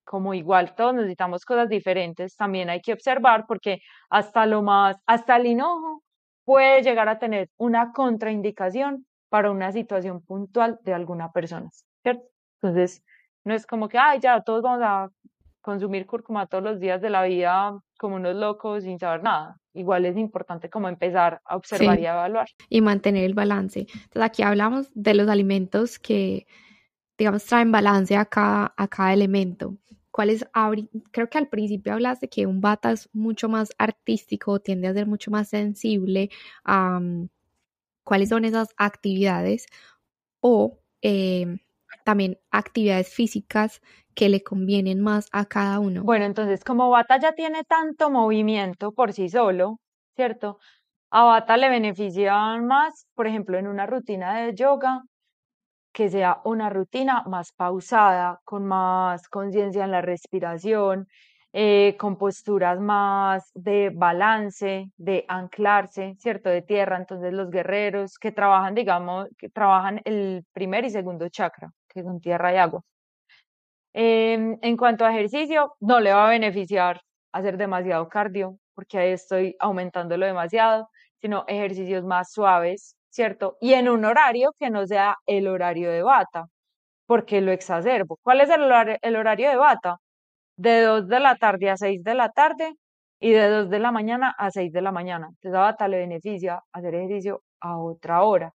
[0.03, 3.79] Como igual todos necesitamos cosas diferentes, también hay que observar porque
[4.09, 6.03] hasta lo más, hasta el hinojo
[6.43, 11.69] puede llegar a tener una contraindicación para una situación puntual de alguna persona,
[12.03, 12.23] ¿cierto?
[12.61, 13.03] Entonces,
[13.45, 15.09] no es como que, ay, ya, todos vamos a
[15.61, 19.57] consumir cúrcuma todos los días de la vida como unos locos sin saber nada.
[19.73, 22.47] Igual es importante como empezar a observar y a evaluar.
[22.69, 23.81] Y mantener el balance.
[23.81, 26.45] Entonces aquí hablamos de los alimentos que,
[27.17, 29.77] digamos, traen balance a cada, a cada elemento.
[30.11, 30.45] ¿Cuáles?
[31.11, 35.07] Creo que al principio hablaste que un bata es mucho más artístico, tiende a ser
[35.07, 36.29] mucho más sensible.
[36.63, 36.99] a
[38.03, 39.65] ¿Cuáles son esas actividades?
[40.39, 41.57] O eh,
[42.03, 43.81] también actividades físicas
[44.15, 46.03] que le convienen más a cada uno.
[46.03, 49.79] Bueno, entonces como Bata ya tiene tanto movimiento por sí solo,
[50.15, 50.59] ¿cierto?
[51.11, 55.03] A Bata le benefician más, por ejemplo, en una rutina de yoga,
[55.93, 61.07] que sea una rutina más pausada, con más conciencia en la respiración,
[61.53, 66.49] eh, con posturas más de balance, de anclarse, ¿cierto?
[66.49, 66.97] De tierra.
[66.97, 72.21] Entonces los guerreros que trabajan, digamos, que trabajan el primer y segundo chakra, que son
[72.21, 72.83] tierra y agua.
[73.93, 79.11] Em, en cuanto a ejercicio, no le va a beneficiar hacer demasiado cardio, porque ahí
[79.11, 80.89] estoy aumentándolo demasiado,
[81.21, 83.57] sino ejercicios más suaves, ¿cierto?
[83.61, 86.47] Y en un horario que no sea el horario de bata,
[87.07, 88.17] porque lo exacerbo.
[88.23, 89.97] ¿Cuál es el horario, el horario de bata?
[90.57, 92.75] De 2 de la tarde a 6 de la tarde
[93.19, 95.27] y de 2 de la mañana a 6 de la mañana.
[95.29, 98.53] Entonces a bata le beneficia hacer ejercicio a otra hora.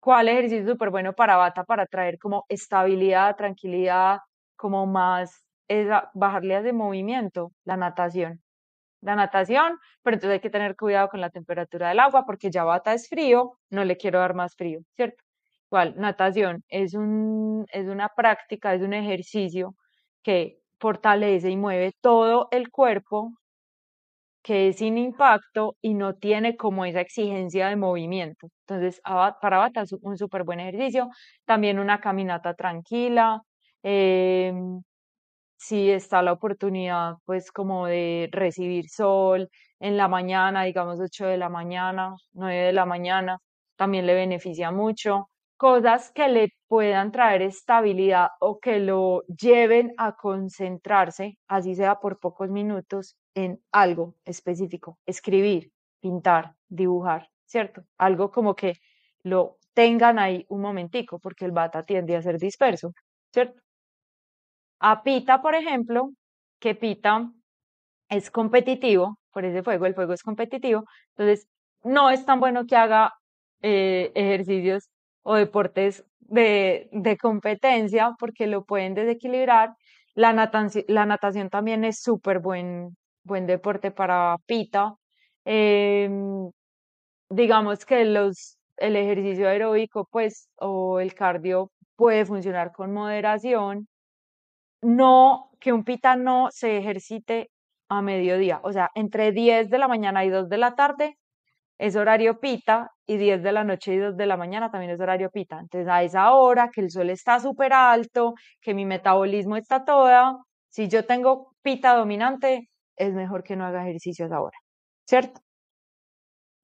[0.00, 1.64] ¿Cuál ejercicio súper bueno para bata?
[1.64, 4.18] Para traer como estabilidad, tranquilidad,
[4.56, 5.44] como más
[6.14, 8.40] bajarle a ese movimiento, la natación.
[9.02, 12.64] La natación, pero entonces hay que tener cuidado con la temperatura del agua porque ya
[12.64, 15.22] bata es frío, no le quiero dar más frío, ¿cierto?
[15.70, 19.74] Igual, natación es, un, es una práctica, es un ejercicio
[20.22, 23.32] que fortalece y mueve todo el cuerpo,
[24.48, 28.48] que es sin impacto y no tiene como esa exigencia de movimiento.
[28.66, 31.08] Entonces, para bata es un súper buen ejercicio.
[31.44, 33.42] También una caminata tranquila,
[33.82, 34.82] Em,
[35.56, 39.48] si está la oportunidad, pues como de recibir sol
[39.80, 43.38] en la mañana, digamos 8 de la mañana, 9 de la mañana,
[43.76, 45.30] también le beneficia mucho.
[45.56, 52.20] Cosas que le puedan traer estabilidad o que lo lleven a concentrarse, así sea por
[52.20, 55.70] pocos minutos, en algo específico, escribir,
[56.00, 57.84] pintar, dibujar, ¿cierto?
[57.96, 58.74] Algo como que
[59.22, 62.92] lo tengan ahí un momentico, porque el bata tiende a ser disperso,
[63.32, 63.60] ¿cierto?
[64.80, 66.10] A Pita, por ejemplo,
[66.58, 67.30] que Pita
[68.08, 71.46] es competitivo, por ese juego, el juego es competitivo, entonces
[71.84, 73.12] no es tan bueno que haga
[73.62, 74.90] eh, ejercicios
[75.22, 79.74] o deportes de, de, competencia porque lo pueden desequilibrar.
[80.14, 82.96] La natación, la natación también es súper buen,
[83.28, 84.94] buen deporte para Pita.
[85.44, 86.50] Em,
[87.30, 93.88] digamos que los, el ejercicio aeróbico, pues, o el cardio puede funcionar con moderación
[94.82, 97.50] no, que un pita no se ejercite
[97.88, 101.16] a mediodía, o sea, entre 10 de la mañana y 2 de la tarde
[101.78, 105.00] es horario pita y 10 de la noche y 2 de la mañana también es
[105.00, 105.60] horario pita.
[105.60, 110.38] Entonces, a esa hora que el sol está súper alto, que mi metabolismo está toda,
[110.68, 112.68] si yo tengo pita dominante,
[112.98, 114.58] es mejor que no haga ejercicio a esa hora,
[115.06, 115.40] ¿cierto?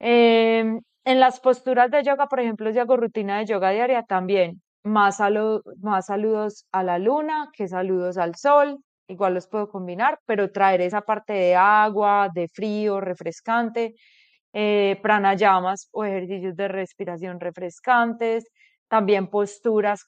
[0.00, 4.62] Em, en las posturas de yoga, por ejemplo, si hago rutina de yoga diaria, también
[4.84, 5.18] más,
[5.82, 8.78] más saludos a la luna que saludos al sol,
[9.08, 13.94] igual los puedo combinar, pero traer esa parte de agua, de frío, refrescante,
[14.52, 18.46] eh, pranayamas o ejercicios de respiración refrescantes,
[18.88, 20.04] también posturas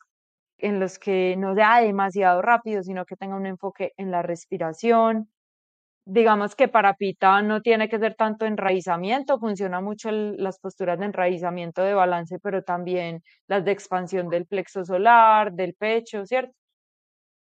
[0.59, 5.29] en los que no sea demasiado rápido, sino que tenga un enfoque en la respiración,
[6.07, 11.07] digamos que para Pita no tiene que ser tanto enraizamiento, funciona mucho las posturas de
[11.07, 16.53] enraizamiento de balance, pero también las de expansión del plexo solar, del pecho, ¿cierto?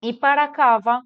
[0.03, 1.03] Y para Kafa,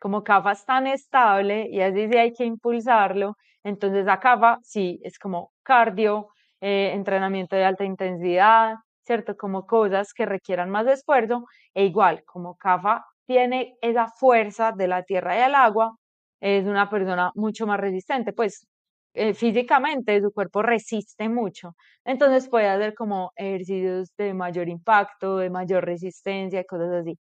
[0.00, 5.00] como Kafa es tan estable y así sí hay que impulsarlo, entonces a Kafa sí
[5.02, 6.28] es como cardio,
[6.60, 9.36] eh, entrenamiento de alta intensidad, ¿cierto?
[9.36, 11.44] Como cosas que requieran más esfuerzo,
[11.74, 15.96] e igual, como Kafa tiene esa fuerza de la tierra y el agua,
[16.40, 18.66] es una persona mucho más resistente, pues
[19.14, 21.74] eh, físicamente su cuerpo resiste mucho,
[22.04, 27.18] entonces puede hacer como ejercicios de mayor impacto, de mayor resistencia, cosas así.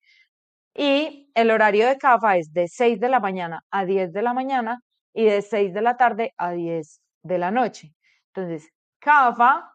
[0.74, 4.32] Y el horario de CAFA es de 6 de la mañana a 10 de la
[4.34, 4.80] mañana
[5.14, 7.92] y de 6 de la tarde a 10 de la noche.
[8.34, 9.70] Entonces, CAFA,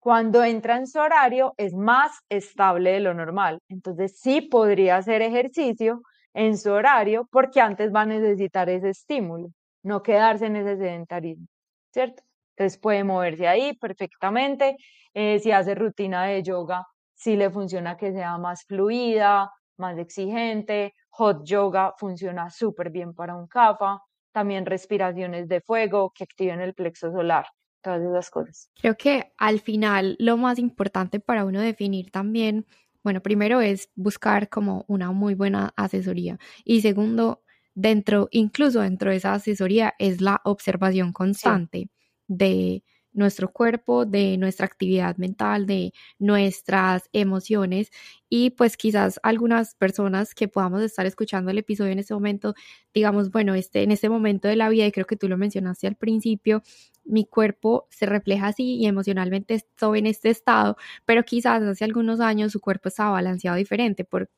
[0.00, 3.60] cuando entra en su horario, es más estable de lo normal.
[3.68, 6.02] Entonces, sí podría hacer ejercicio,
[6.34, 9.48] en su horario porque antes va a necesitar ese estímulo,
[9.82, 11.46] no quedarse en ese sedentarismo,
[11.92, 12.22] ¿cierto?
[12.56, 14.76] Entonces puede moverse ahí perfectamente.
[15.14, 20.94] Eh, si hace rutina de yoga, si le funciona que sea más fluida, más exigente.
[21.10, 24.00] Hot yoga funciona súper bien para un CAFA.
[24.32, 27.46] También respiraciones de fuego que activen el plexo solar.
[27.82, 28.70] Todas esas cosas.
[28.80, 32.66] Creo que al final lo más importante para uno definir también
[33.04, 37.42] bueno, primero es buscar como una muy buena asesoría y segundo,
[37.74, 41.88] dentro, incluso dentro de esa asesoría, es la observación constante
[42.28, 42.82] de
[43.12, 47.90] nuestro cuerpo, de nuestra actividad mental, de nuestras emociones
[48.28, 52.54] y pues quizás algunas personas que podamos estar escuchando el episodio en este momento,
[52.94, 55.88] digamos, bueno, este, en este momento de la vida, y creo que tú lo mencionaste
[55.88, 56.62] al principio,
[57.04, 62.20] mi cuerpo se refleja así y emocionalmente estoy en este estado, pero quizás hace algunos
[62.20, 64.30] años su cuerpo estaba balanceado diferente por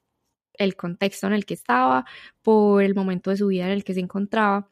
[0.54, 2.04] el contexto en el que estaba,
[2.42, 4.70] por el momento de su vida en el que se encontraba.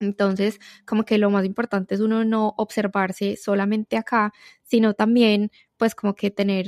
[0.00, 4.32] Entonces, como que lo más importante es uno no observarse solamente acá,
[4.62, 6.66] sino también, pues como que tener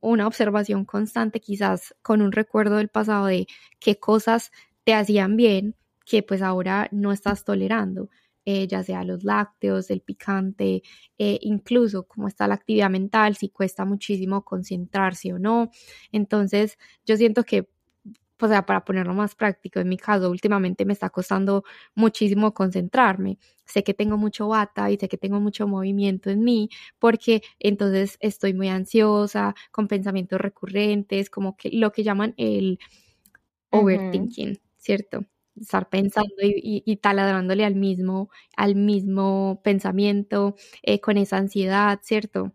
[0.00, 3.46] una observación constante, quizás con un recuerdo del pasado de
[3.80, 4.50] qué cosas
[4.84, 8.10] te hacían bien que pues ahora no estás tolerando,
[8.44, 10.82] eh, ya sea los lácteos, el picante,
[11.18, 15.70] eh, incluso cómo está la actividad mental, si cuesta muchísimo concentrarse o no.
[16.12, 17.68] Entonces, yo siento que
[18.42, 21.64] o sea, para ponerlo más práctico, en mi caso últimamente me está costando
[21.94, 23.38] muchísimo concentrarme.
[23.66, 28.16] Sé que tengo mucho bata y sé que tengo mucho movimiento en mí porque entonces
[28.20, 32.78] estoy muy ansiosa, con pensamientos recurrentes, como que lo que llaman el
[33.70, 35.26] overthinking, ¿cierto?
[35.60, 42.52] Estar pensando y, taladrándole al mismo, al mismo pensamiento, eh, con esa ansiedad, ¿cierto?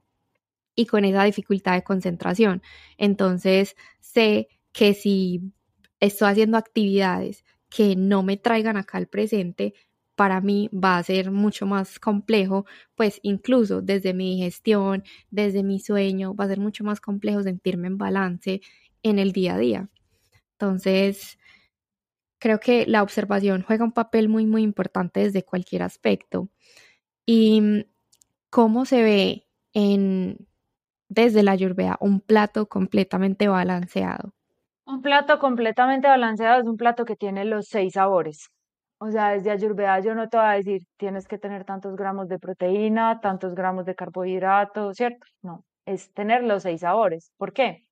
[0.76, 2.62] Y con esa dificultad de concentración.
[2.98, 5.54] Entonces, sé que si
[6.00, 9.74] estoy haciendo actividades que no me traigan acá al presente,
[10.16, 15.80] para mí va a ser mucho más complejo, pues incluso desde mi digestión, desde mi
[15.80, 18.62] sueño, va a ser mucho más complejo sentirme en balance
[19.04, 19.90] en el día a día.
[20.54, 21.38] Entonces,
[22.40, 26.50] creo que la observación juega un papel muy, muy importante desde cualquier aspecto.
[27.26, 27.86] Y
[28.50, 30.48] cómo se ve en,
[31.10, 34.34] desde la lluvia un plato completamente balanceado.
[34.86, 38.50] Un plato completamente balanceado es un plato que tiene los seis sabores.
[38.98, 42.30] O sea, desde Ayurveda yo no te voy a decir, tienes que tener tantos gramos
[42.30, 45.26] de proteína, tantos gramos de carbohidratos, ¿cierto?
[45.42, 47.32] No, es tener los seis sabores.
[47.38, 47.84] ¿Por qué?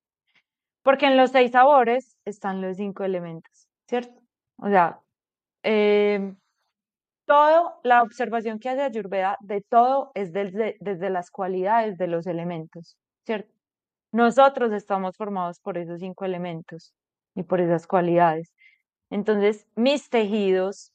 [0.82, 4.23] Porque en los seis sabores están los cinco elementos, ¿cierto?
[4.58, 5.00] O sea,
[5.64, 6.34] eh,
[7.26, 12.26] todo, la observación que hace Ayurveda de todo es desde, desde las cualidades de los
[12.26, 13.52] elementos, ¿cierto?
[14.12, 16.94] Nosotros estamos formados por esos cinco elementos
[17.34, 18.52] y por esas cualidades.
[19.10, 20.92] Entonces, mis tejidos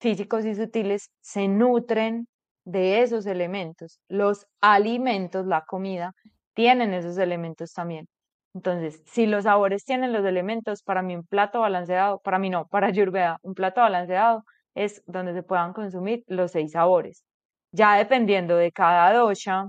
[0.00, 2.28] físicos y sutiles se nutren
[2.64, 4.00] de esos elementos.
[4.08, 6.14] Los alimentos, la comida,
[6.54, 8.08] tienen esos elementos también.
[8.54, 12.66] Entonces, si los sabores tienen los elementos, para mí un plato balanceado, para mí no,
[12.68, 14.44] para Ayurveda, un plato balanceado
[14.74, 17.24] es donde se puedan consumir los seis sabores.
[17.72, 19.66] Ya dependiendo de cada dosha,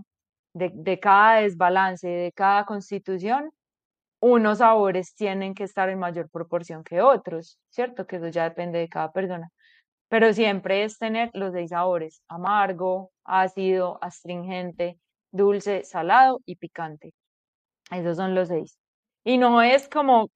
[0.53, 3.51] de, cada desbalance, de cada constitución,
[4.21, 8.07] unos sabores tienen que estar en mayor proporción que otros, ¿cierto?
[8.07, 9.49] Que eso ya depende de cada persona.
[10.09, 14.99] Pero siempre es tener los seis sabores, amargo, ácido, astringente,
[15.31, 17.13] dulce, salado y picante.
[17.91, 18.77] Esos son los seis.
[19.23, 20.29] Y no es como,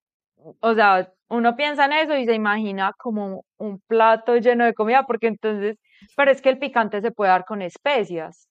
[0.61, 5.05] o sea, uno piensa en eso y se imagina como un plato lleno de comida,
[5.05, 5.77] porque entonces,
[6.15, 8.49] pero es que el picante se puede dar con especias,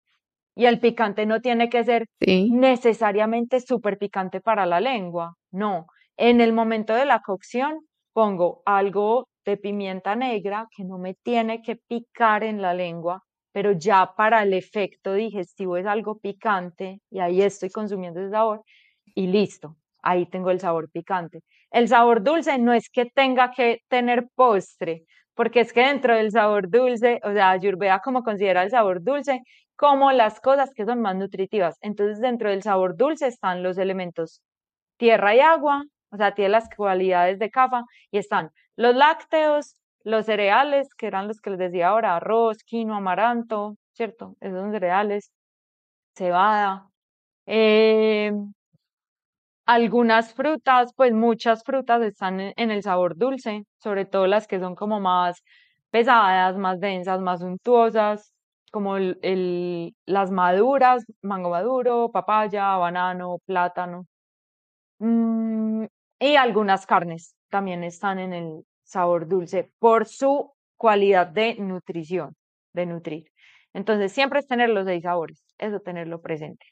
[0.59, 5.87] y el picante no tiene que ser necesariamente súper picante para la lengua, no.
[6.17, 7.79] En el momento de la cocción
[8.13, 13.23] pongo algo de pimienta negra que no me tiene que picar en la lengua,
[13.53, 18.63] pero ya para el efecto digestivo es algo picante y ahí estoy consumiendo ese sabor
[19.15, 21.43] y listo, ahí tengo el sabor picante.
[21.71, 25.05] El sabor dulce no es que tenga que tener postre,
[25.35, 29.41] porque es que dentro del sabor dulce, o sea, Ayurveda como considera el sabor dulce
[29.77, 31.77] como las cosas que son más nutritivas.
[31.83, 34.43] Entonces, dentro del sabor dulce están los elementos
[34.99, 40.27] tierra y agua, o sea, tiene las cualidades de capa, y están los lácteos, los
[40.27, 44.37] cereales, que eran los que les decía ahora, arroz, quinoa, amaranto, ¿cierto?
[44.41, 45.33] Esos son cereales,
[46.17, 46.89] cebada.
[47.47, 48.33] Eh,
[49.69, 54.75] algunas frutas, pues muchas frutas están en el sabor dulce, sobre todo las que son
[54.75, 55.43] como más
[55.91, 58.33] pesadas, más densas, más suntuosas
[58.73, 64.07] como el, las maduras, mango maduro, papaya, banano, plátano.
[65.01, 65.85] Mm,
[66.21, 72.37] y algunas carnes también están en el sabor dulce por su cualidad de nutrición,
[72.73, 73.25] de nutrir.
[73.75, 76.67] Entonces, siempre es tener los seis sabores, eso tenerlo presente.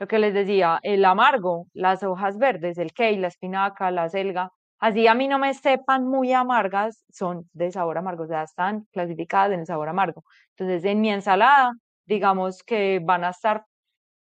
[0.00, 4.50] Lo que les decía, el amargo, las hojas verdes, el kale, la espinaca, la selga,
[4.80, 8.86] Así a mí no me sepan muy amargas, son de sabor amargo, o sea, están
[8.92, 10.24] clasificadas en el sabor amargo.
[10.50, 11.72] Entonces, en mi ensalada,
[12.04, 13.64] digamos que van a estar,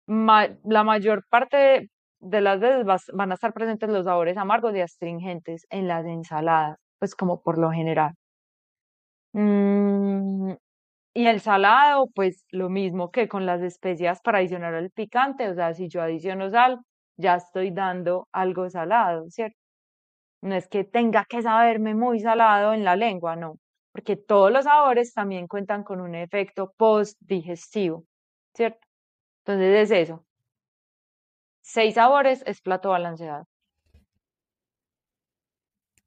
[0.07, 1.89] la mayor parte
[2.19, 6.77] de las veces van a estar presentes los sabores amargos y astringentes en las ensaladas,
[6.99, 8.13] pues como por lo general.
[9.33, 10.53] Mm,
[11.13, 15.53] y el salado, pues lo mismo que con las especias para adicionar el picante, o
[15.53, 16.79] sea, si yo adiciono sal,
[17.17, 19.57] ya estoy dando algo salado, ¿cierto?
[20.41, 23.59] No es que tenga que saberme muy salado en la lengua, no.
[23.93, 28.05] porque todos los sabores también cuentan con un efecto post-digestivo,
[28.55, 28.79] ¿cierto?
[29.45, 30.25] Entonces es eso.
[31.61, 33.45] Seis sabores es plato balanceado.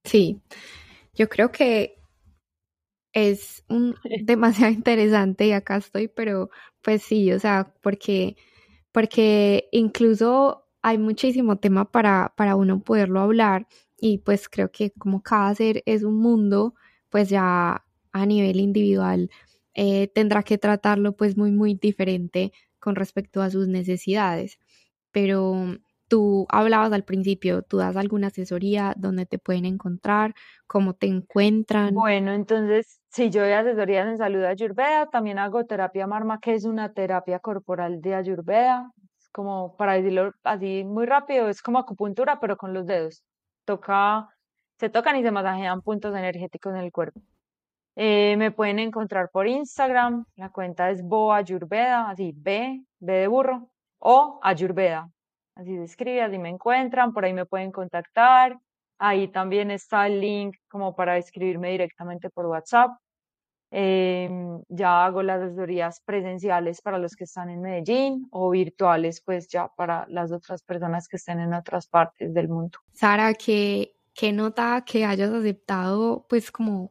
[0.05, 0.41] Sí,
[1.15, 1.97] yo creo que
[3.17, 6.51] es un, demasiado interesante y acá estoy, pero
[6.83, 8.37] pues sí, o sea, porque,
[8.93, 13.67] porque incluso hay muchísimo tema para, para uno poderlo hablar
[13.99, 16.75] y pues creo que como cada ser es un mundo,
[17.09, 19.31] pues ya a nivel individual
[19.75, 24.59] eh, tendrá que tratarlo pues muy, muy diferente con respecto a sus necesidades.
[25.11, 25.79] Pero
[26.09, 30.35] tú hablabas al principio, tú das alguna asesoría, dónde te pueden encontrar,
[30.67, 31.95] cómo te encuentran.
[31.95, 36.65] Bueno, entonces, si yo doy asesorías en salud ayurveda, también hago terapia marma, que es
[36.65, 38.91] una terapia corporal de ayurveda.
[39.33, 43.23] Como para decirlo así muy rápido, es como acupuntura, pero con los dedos.
[43.65, 44.29] Toca,
[44.79, 47.21] se tocan y se masajean puntos energéticos en el cuerpo.
[47.97, 53.27] Eh, me pueden encontrar por Instagram, la cuenta es Boa Ayurveda, así B, B de
[53.27, 55.09] burro, o Ayurveda,
[55.57, 58.57] así escribe, así me encuentran, por ahí me pueden contactar.
[58.99, 62.93] Ahí también está el link como para escribirme directamente por WhatsApp.
[63.71, 69.49] Em, ya hago las asesorías presenciales para los que están en Medellín o virtuales, pues
[69.49, 72.79] ya para las otras personas que estén en otras partes del mundo.
[72.93, 73.93] Sara, que
[74.33, 76.91] nota que hayas aceptado pues como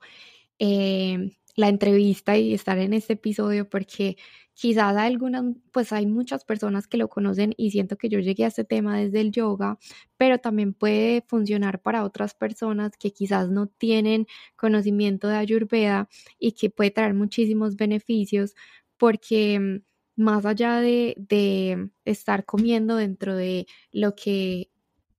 [0.60, 4.18] eh, la entrevista y estar en este episodio porque
[4.54, 8.46] quizás hay algunas, pues hay muchas personas que lo conocen y siento que yo llegué
[8.46, 9.78] a este tema desde el yoga,
[10.18, 16.54] pero también puede funcionar para otras personas que quizás no tienen conocimiento de Ayurveda y
[16.54, 18.56] que puede traer muchísimos beneficios
[18.98, 24.70] porque mm, más allá de, de estar comiendo dentro de lo que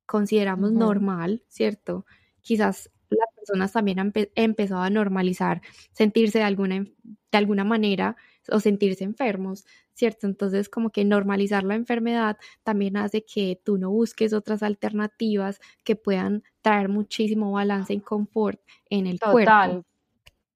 [0.06, 2.06] consideramos normal, ¿cierto?
[2.40, 8.16] Quizás las personas también han empezado a normalizar sentirse de alguna, de alguna manera
[8.50, 10.26] o sentirse enfermos, ¿cierto?
[10.26, 15.96] Entonces, como que normalizar la enfermedad también hace que tú no busques otras alternativas que
[15.96, 19.84] puedan traer muchísimo balance y confort en el cuerpo.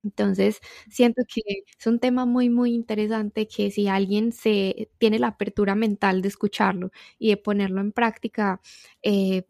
[0.03, 1.43] Entonces, siento que
[1.79, 6.29] es un tema muy, muy interesante que si alguien se tiene la apertura mental de
[6.29, 8.61] escucharlo y de ponerlo en práctica,
[9.03, 9.45] eh,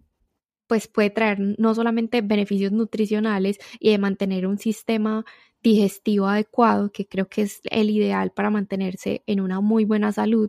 [0.70, 5.24] pues puede traer no solamente beneficios nutricionales y de mantener un sistema
[5.64, 10.48] digestivo adecuado, que creo que es el ideal para mantenerse en una muy buena salud,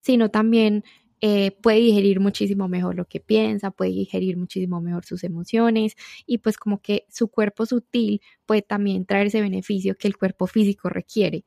[0.00, 0.84] sino también
[1.20, 6.38] eh, puede digerir muchísimo mejor lo que piensa, puede digerir muchísimo mejor sus emociones y
[6.38, 10.88] pues como que su cuerpo sutil puede también traer ese beneficio que el cuerpo físico
[10.88, 11.44] requiere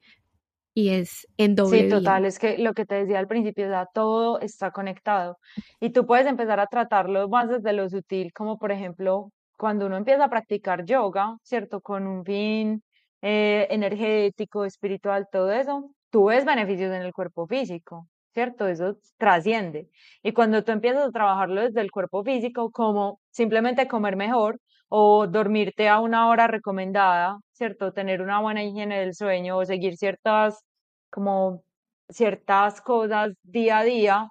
[0.75, 1.83] y es en doble.
[1.83, 5.39] Sí, total, es que lo que te decía al principio, o todo está conectado
[5.79, 9.95] y tú puedes empezar a tratarlo más desde lo sutil, como por ejemplo cuando uno
[9.95, 11.79] empieza a practicar yoga, ¿cierto?
[11.79, 12.83] Con un fin
[13.21, 18.67] eh, energético, espiritual, todo eso, tú ves beneficios en el cuerpo físico, ¿cierto?
[18.67, 19.89] Eso trasciende.
[20.23, 24.59] Y cuando tú empiezas a trabajarlo desde el cuerpo físico, como simplemente comer mejor
[24.89, 27.93] o dormirte a una hora recomendada, ¿cierto?
[27.93, 30.63] Tener una buena higiene del sueño o seguir ciertas,
[31.09, 31.63] como
[32.09, 34.29] ciertas cosas día a día,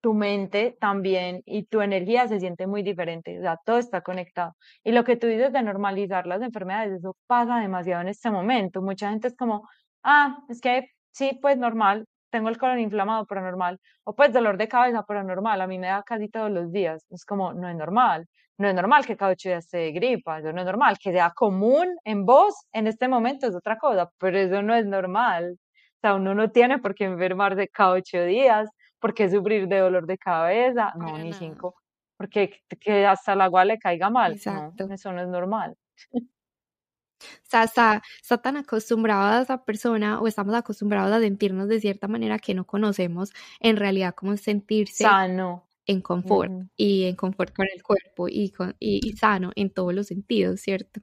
[0.00, 4.54] tu mente también y tu energía se siente muy diferente, o todo está conectado.
[4.84, 8.82] Y lo que tú dices de normalizar las enfermedades, eso pasa demasiado en este momento.
[8.82, 9.68] Mucha gente es como,
[10.02, 13.78] ah, es que sí, pues normal, tengo el colon inflamado, pero normal.
[14.04, 15.60] O pues dolor de cabeza, pero normal.
[15.60, 17.06] A mí me da casi todos los días.
[17.10, 18.26] Es como, no es normal.
[18.58, 20.40] No es normal que cada ocho días se gripa.
[20.40, 20.96] Eso no es normal.
[21.00, 24.86] Que sea común en vos en este momento es otra cosa, pero eso no es
[24.86, 25.58] normal.
[25.98, 28.68] O sea, uno no tiene por qué enfermarse cada ocho días
[29.04, 30.90] ¿Por qué sufrir de dolor de cabeza?
[30.96, 31.74] No, ni cinco.
[32.16, 34.32] Porque que hasta el agua le caiga mal.
[34.32, 34.86] Exacto.
[34.86, 35.76] No, eso no es normal.
[37.46, 38.02] O sea, está,
[38.42, 42.66] tan acostumbrada a esa persona o estamos acostumbrados a sentirnos de cierta manera que no
[42.66, 48.50] conocemos en realidad cómo sentirse sano en confort y en confort con el cuerpo y,
[48.50, 51.00] con, y, sano en todos los sentidos, ¿cierto?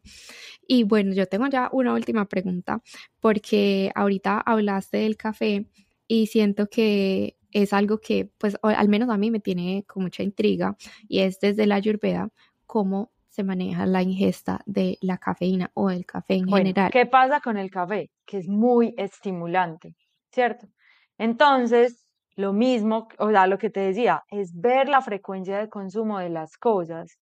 [0.67, 2.81] Y bueno, yo tengo ya una última pregunta
[3.19, 5.67] porque ahorita hablaste del café
[6.07, 10.23] y siento que es algo que, pues, al menos a mí me tiene con mucha
[10.23, 12.29] intriga y es desde la ayurveda
[12.65, 16.91] cómo se maneja la ingesta de la cafeína o el café en general.
[16.91, 18.11] ¿Qué pasa con el café?
[18.25, 19.95] Que es muy estimulante,
[20.31, 20.67] ¿cierto?
[21.17, 22.05] Entonces,
[22.35, 26.29] lo mismo, o sea, lo que te decía, es ver la frecuencia de consumo de
[26.29, 27.17] las cosas.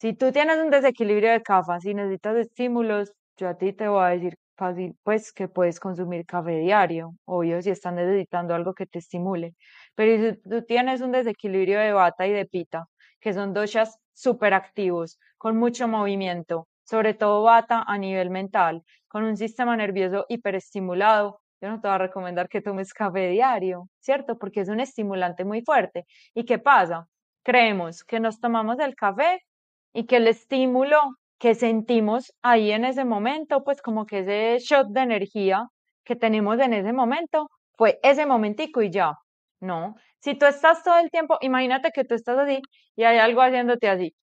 [0.00, 4.02] Si tú tienes un desequilibrio de café, si necesitas estímulos, yo a ti te voy
[4.02, 8.86] a decir fácil, pues que puedes consumir café diario, obvio, si estás necesitando algo que
[8.86, 9.54] te estimule.
[9.94, 12.86] Pero si tú tienes un desequilibrio de bata y de pita,
[13.20, 19.24] que son doshas súper activos, con mucho movimiento, sobre todo bata a nivel mental, con
[19.24, 24.38] un sistema nervioso hiperestimulado, yo no te voy a recomendar que tomes café diario, ¿cierto?
[24.38, 26.06] Porque es un estimulante muy fuerte.
[26.34, 27.06] ¿Y qué pasa?
[27.42, 29.40] Creemos que nos tomamos el café
[29.92, 30.98] y que el estímulo
[31.38, 35.68] que sentimos ahí en ese momento, pues como que ese shot de energía
[36.04, 39.14] que tenemos en ese momento fue ese momentico y ya.
[39.60, 42.60] No, si tú estás todo el tiempo, imagínate que tú estás así
[42.96, 44.14] y hay algo haciéndote así.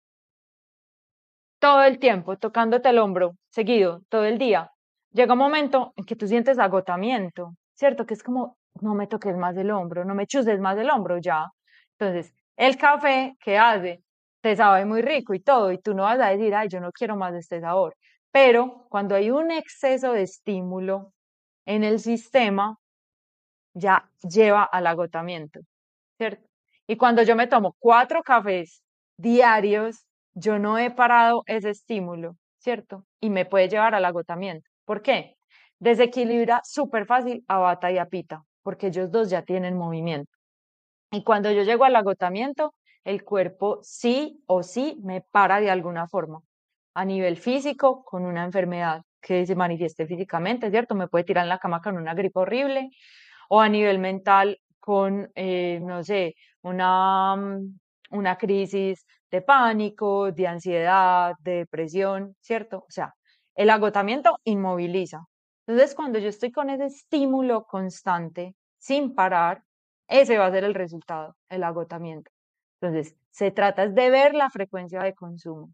[1.58, 4.70] Todo el tiempo, tocándote el hombro, seguido, todo el día.
[5.12, 8.04] Llega un momento en que tú sientes agotamiento, ¿cierto?
[8.06, 11.18] Que es como, no me toques más el hombro, no me chuses más el hombro
[11.18, 11.46] ya.
[11.98, 14.02] Entonces, el café, ¿qué hace?
[14.42, 16.92] Te sabe muy rico y todo, y tú no vas a decir, ay, yo no
[16.92, 17.96] quiero más de este sabor.
[18.30, 21.12] Pero cuando hay un exceso de estímulo
[21.66, 22.76] en el sistema,
[23.74, 25.60] ya lleva al agotamiento,
[26.18, 26.46] ¿cierto?
[26.86, 28.82] Y cuando yo me tomo cuatro cafés
[29.16, 33.04] diarios, yo no he parado ese estímulo, ¿cierto?
[33.20, 34.68] Y me puede llevar al agotamiento.
[34.84, 35.36] ¿Por qué?
[35.78, 40.30] Desequilibra súper fácil a bata y a pita, porque ellos dos ya tienen movimiento.
[41.10, 46.08] Y cuando yo llego al agotamiento, el cuerpo sí o sí me para de alguna
[46.08, 46.40] forma.
[46.94, 50.94] A nivel físico, con una enfermedad que se manifieste físicamente, ¿cierto?
[50.94, 52.90] Me puede tirar en la cama con una gripe horrible,
[53.48, 57.78] o a nivel mental con, eh, no sé, una, mm,
[58.12, 62.78] una crisis de pánico, de ansiedad, de depresión, ¿cierto?
[62.88, 63.12] O sea,
[63.56, 65.24] el agotamiento inmoviliza.
[65.66, 69.64] Entonces, cuando yo estoy con ese estímulo constante, sin parar,
[70.06, 72.30] ese va a ser el resultado, el agotamiento.
[72.80, 75.70] Entonces, se trata de ver la frecuencia de consumo.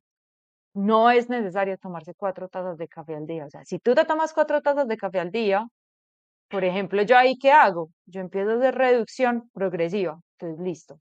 [0.74, 3.46] No es necesario tomarse cuatro tazas de café al día.
[3.46, 5.66] O sea, si tú te tomas cuatro tazas de café al día,
[6.52, 7.88] por ejemplo, yo ahí qué hago?
[8.04, 10.20] Yo empiezo a hacer reducción progresiva.
[10.38, 11.00] Entonces, listo.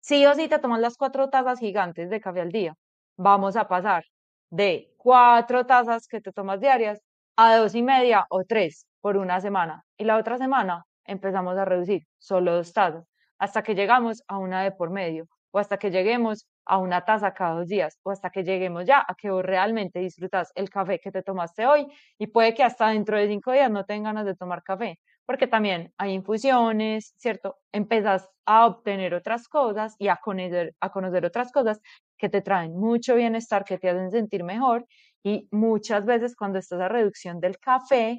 [0.00, 2.76] Sí o sí te tomas las cuatro tazas gigantes de café al día.
[3.16, 4.04] Vamos a pasar
[4.50, 7.00] de cuatro tazas que te tomas diarias
[7.36, 9.82] a dos y media o tres por una semana.
[9.98, 13.04] Y la otra semana empezamos a reducir solo dos tazas
[13.38, 17.34] hasta que llegamos a una de por medio o hasta que lleguemos a una taza
[17.34, 20.98] cada dos días o hasta que lleguemos ya a que vos realmente disfrutas el café
[21.00, 21.86] que te tomaste hoy
[22.18, 25.46] y puede que hasta dentro de cinco días no tengas ganas de tomar café, porque
[25.46, 27.56] también hay infusiones, ¿cierto?
[27.72, 31.80] Empezás a obtener otras cosas y a conocer, a conocer otras cosas
[32.18, 34.86] que te traen mucho bienestar, que te hacen sentir mejor
[35.24, 38.18] y muchas veces cuando estás a reducción del café,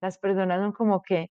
[0.00, 1.28] las personas son como que,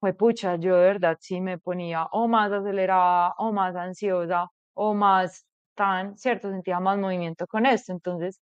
[0.00, 4.94] fue pucha, yo de verdad sí me ponía o más acelerada o más ansiosa o
[4.94, 5.46] más
[5.76, 6.50] tan, ¿cierto?
[6.50, 7.92] Sentía más movimiento con esto.
[7.92, 8.40] Entonces,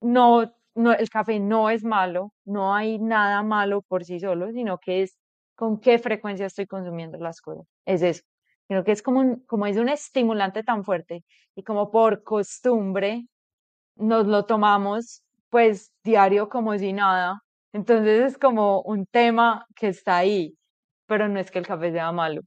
[0.00, 4.78] no, no, el café no es malo, no hay nada malo por sí solo, sino
[4.78, 5.18] que es
[5.56, 7.66] con qué frecuencia estoy consumiendo las cosas.
[7.86, 8.22] Es eso.
[8.68, 11.24] Sino que es como, un, como es un estimulante tan fuerte
[11.56, 13.26] y como por costumbre
[13.96, 17.42] nos lo tomamos pues diario como si nada.
[17.72, 20.56] Entonces es como un tema que está ahí,
[21.06, 22.42] pero no es que el café sea malo.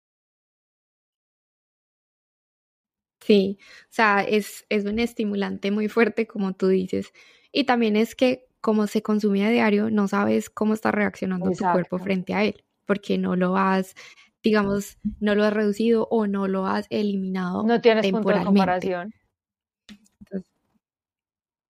[3.22, 7.14] Sí, o sea, es, es un estimulante muy fuerte, como tú dices.
[7.52, 11.64] Y también es que como se consume a diario, no sabes cómo está reaccionando tu
[11.64, 13.96] cuerpo frente a él, porque no lo has,
[14.44, 17.64] digamos, no lo has reducido o no lo has eliminado.
[17.64, 19.14] No tienes punto de comparación.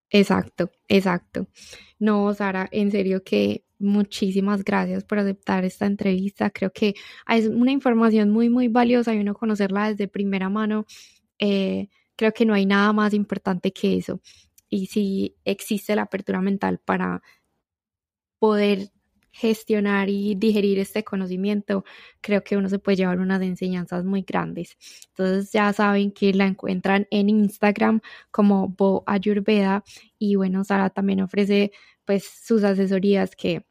[0.09, 1.47] exacto, exacto.
[1.97, 6.49] No, Sara, en serio que muchísimas gracias por aceptar esta entrevista.
[6.49, 6.93] Creo que
[7.27, 10.85] es una información muy, muy valiosa y uno conocerla desde primera mano
[11.41, 14.21] eh, creo que no hay nada más importante que eso.
[14.69, 17.21] Y si existe la apertura mental para
[18.39, 18.91] poder
[19.31, 21.85] gestionar y digerir este conocimiento,
[22.21, 24.77] creo que uno se puede llevar unas enseñanzas muy grandes.
[25.09, 29.83] Entonces ya saben que la encuentran en Instagram como Bo Ayurveda
[30.19, 31.71] y bueno, Sara también ofrece
[32.05, 33.65] pues sus asesorías que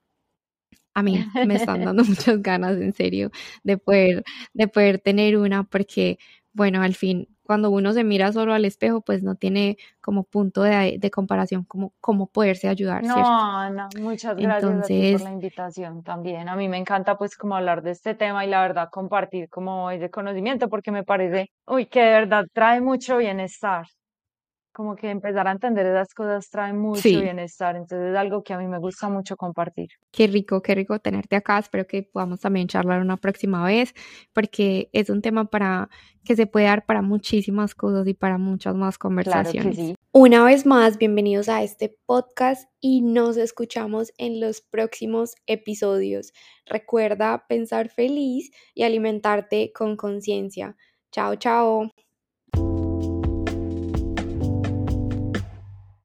[0.94, 3.30] a mí me están dando muchas ganas en serio
[3.62, 6.18] de poder de poder tener una porque
[6.52, 10.62] bueno, al fin cuando uno se mira solo al espejo, pues no tiene como punto
[10.62, 13.02] de, comparación como cómo poderse ayudar.
[13.02, 16.48] No, Ana, muchas gracias por la invitación también.
[16.48, 19.90] A mí me encanta pues como hablar de este tema y la verdad compartir como
[19.90, 23.84] ese conocimiento porque me parece, uy, que de verdad trae mucho bienestar
[24.72, 28.58] como que empezar a entender esas cosas trae mucho bienestar, entonces es algo que a
[28.58, 29.88] mí me gusta mucho compartir.
[30.12, 33.94] Qué rico, qué rico tenerte acá, espero que podamos también charlar una próxima vez,
[34.32, 35.88] porque es un tema para
[36.24, 39.94] que se puede dar para muchísimas cosas y para muchas más conversaciones.
[40.12, 46.32] Una vez más, bienvenidos a este podcast y nos escuchamos en los próximos episodios.
[46.66, 50.76] Recuerda pensar feliz y alimentarte con conciencia.
[51.10, 51.90] Chao, chao.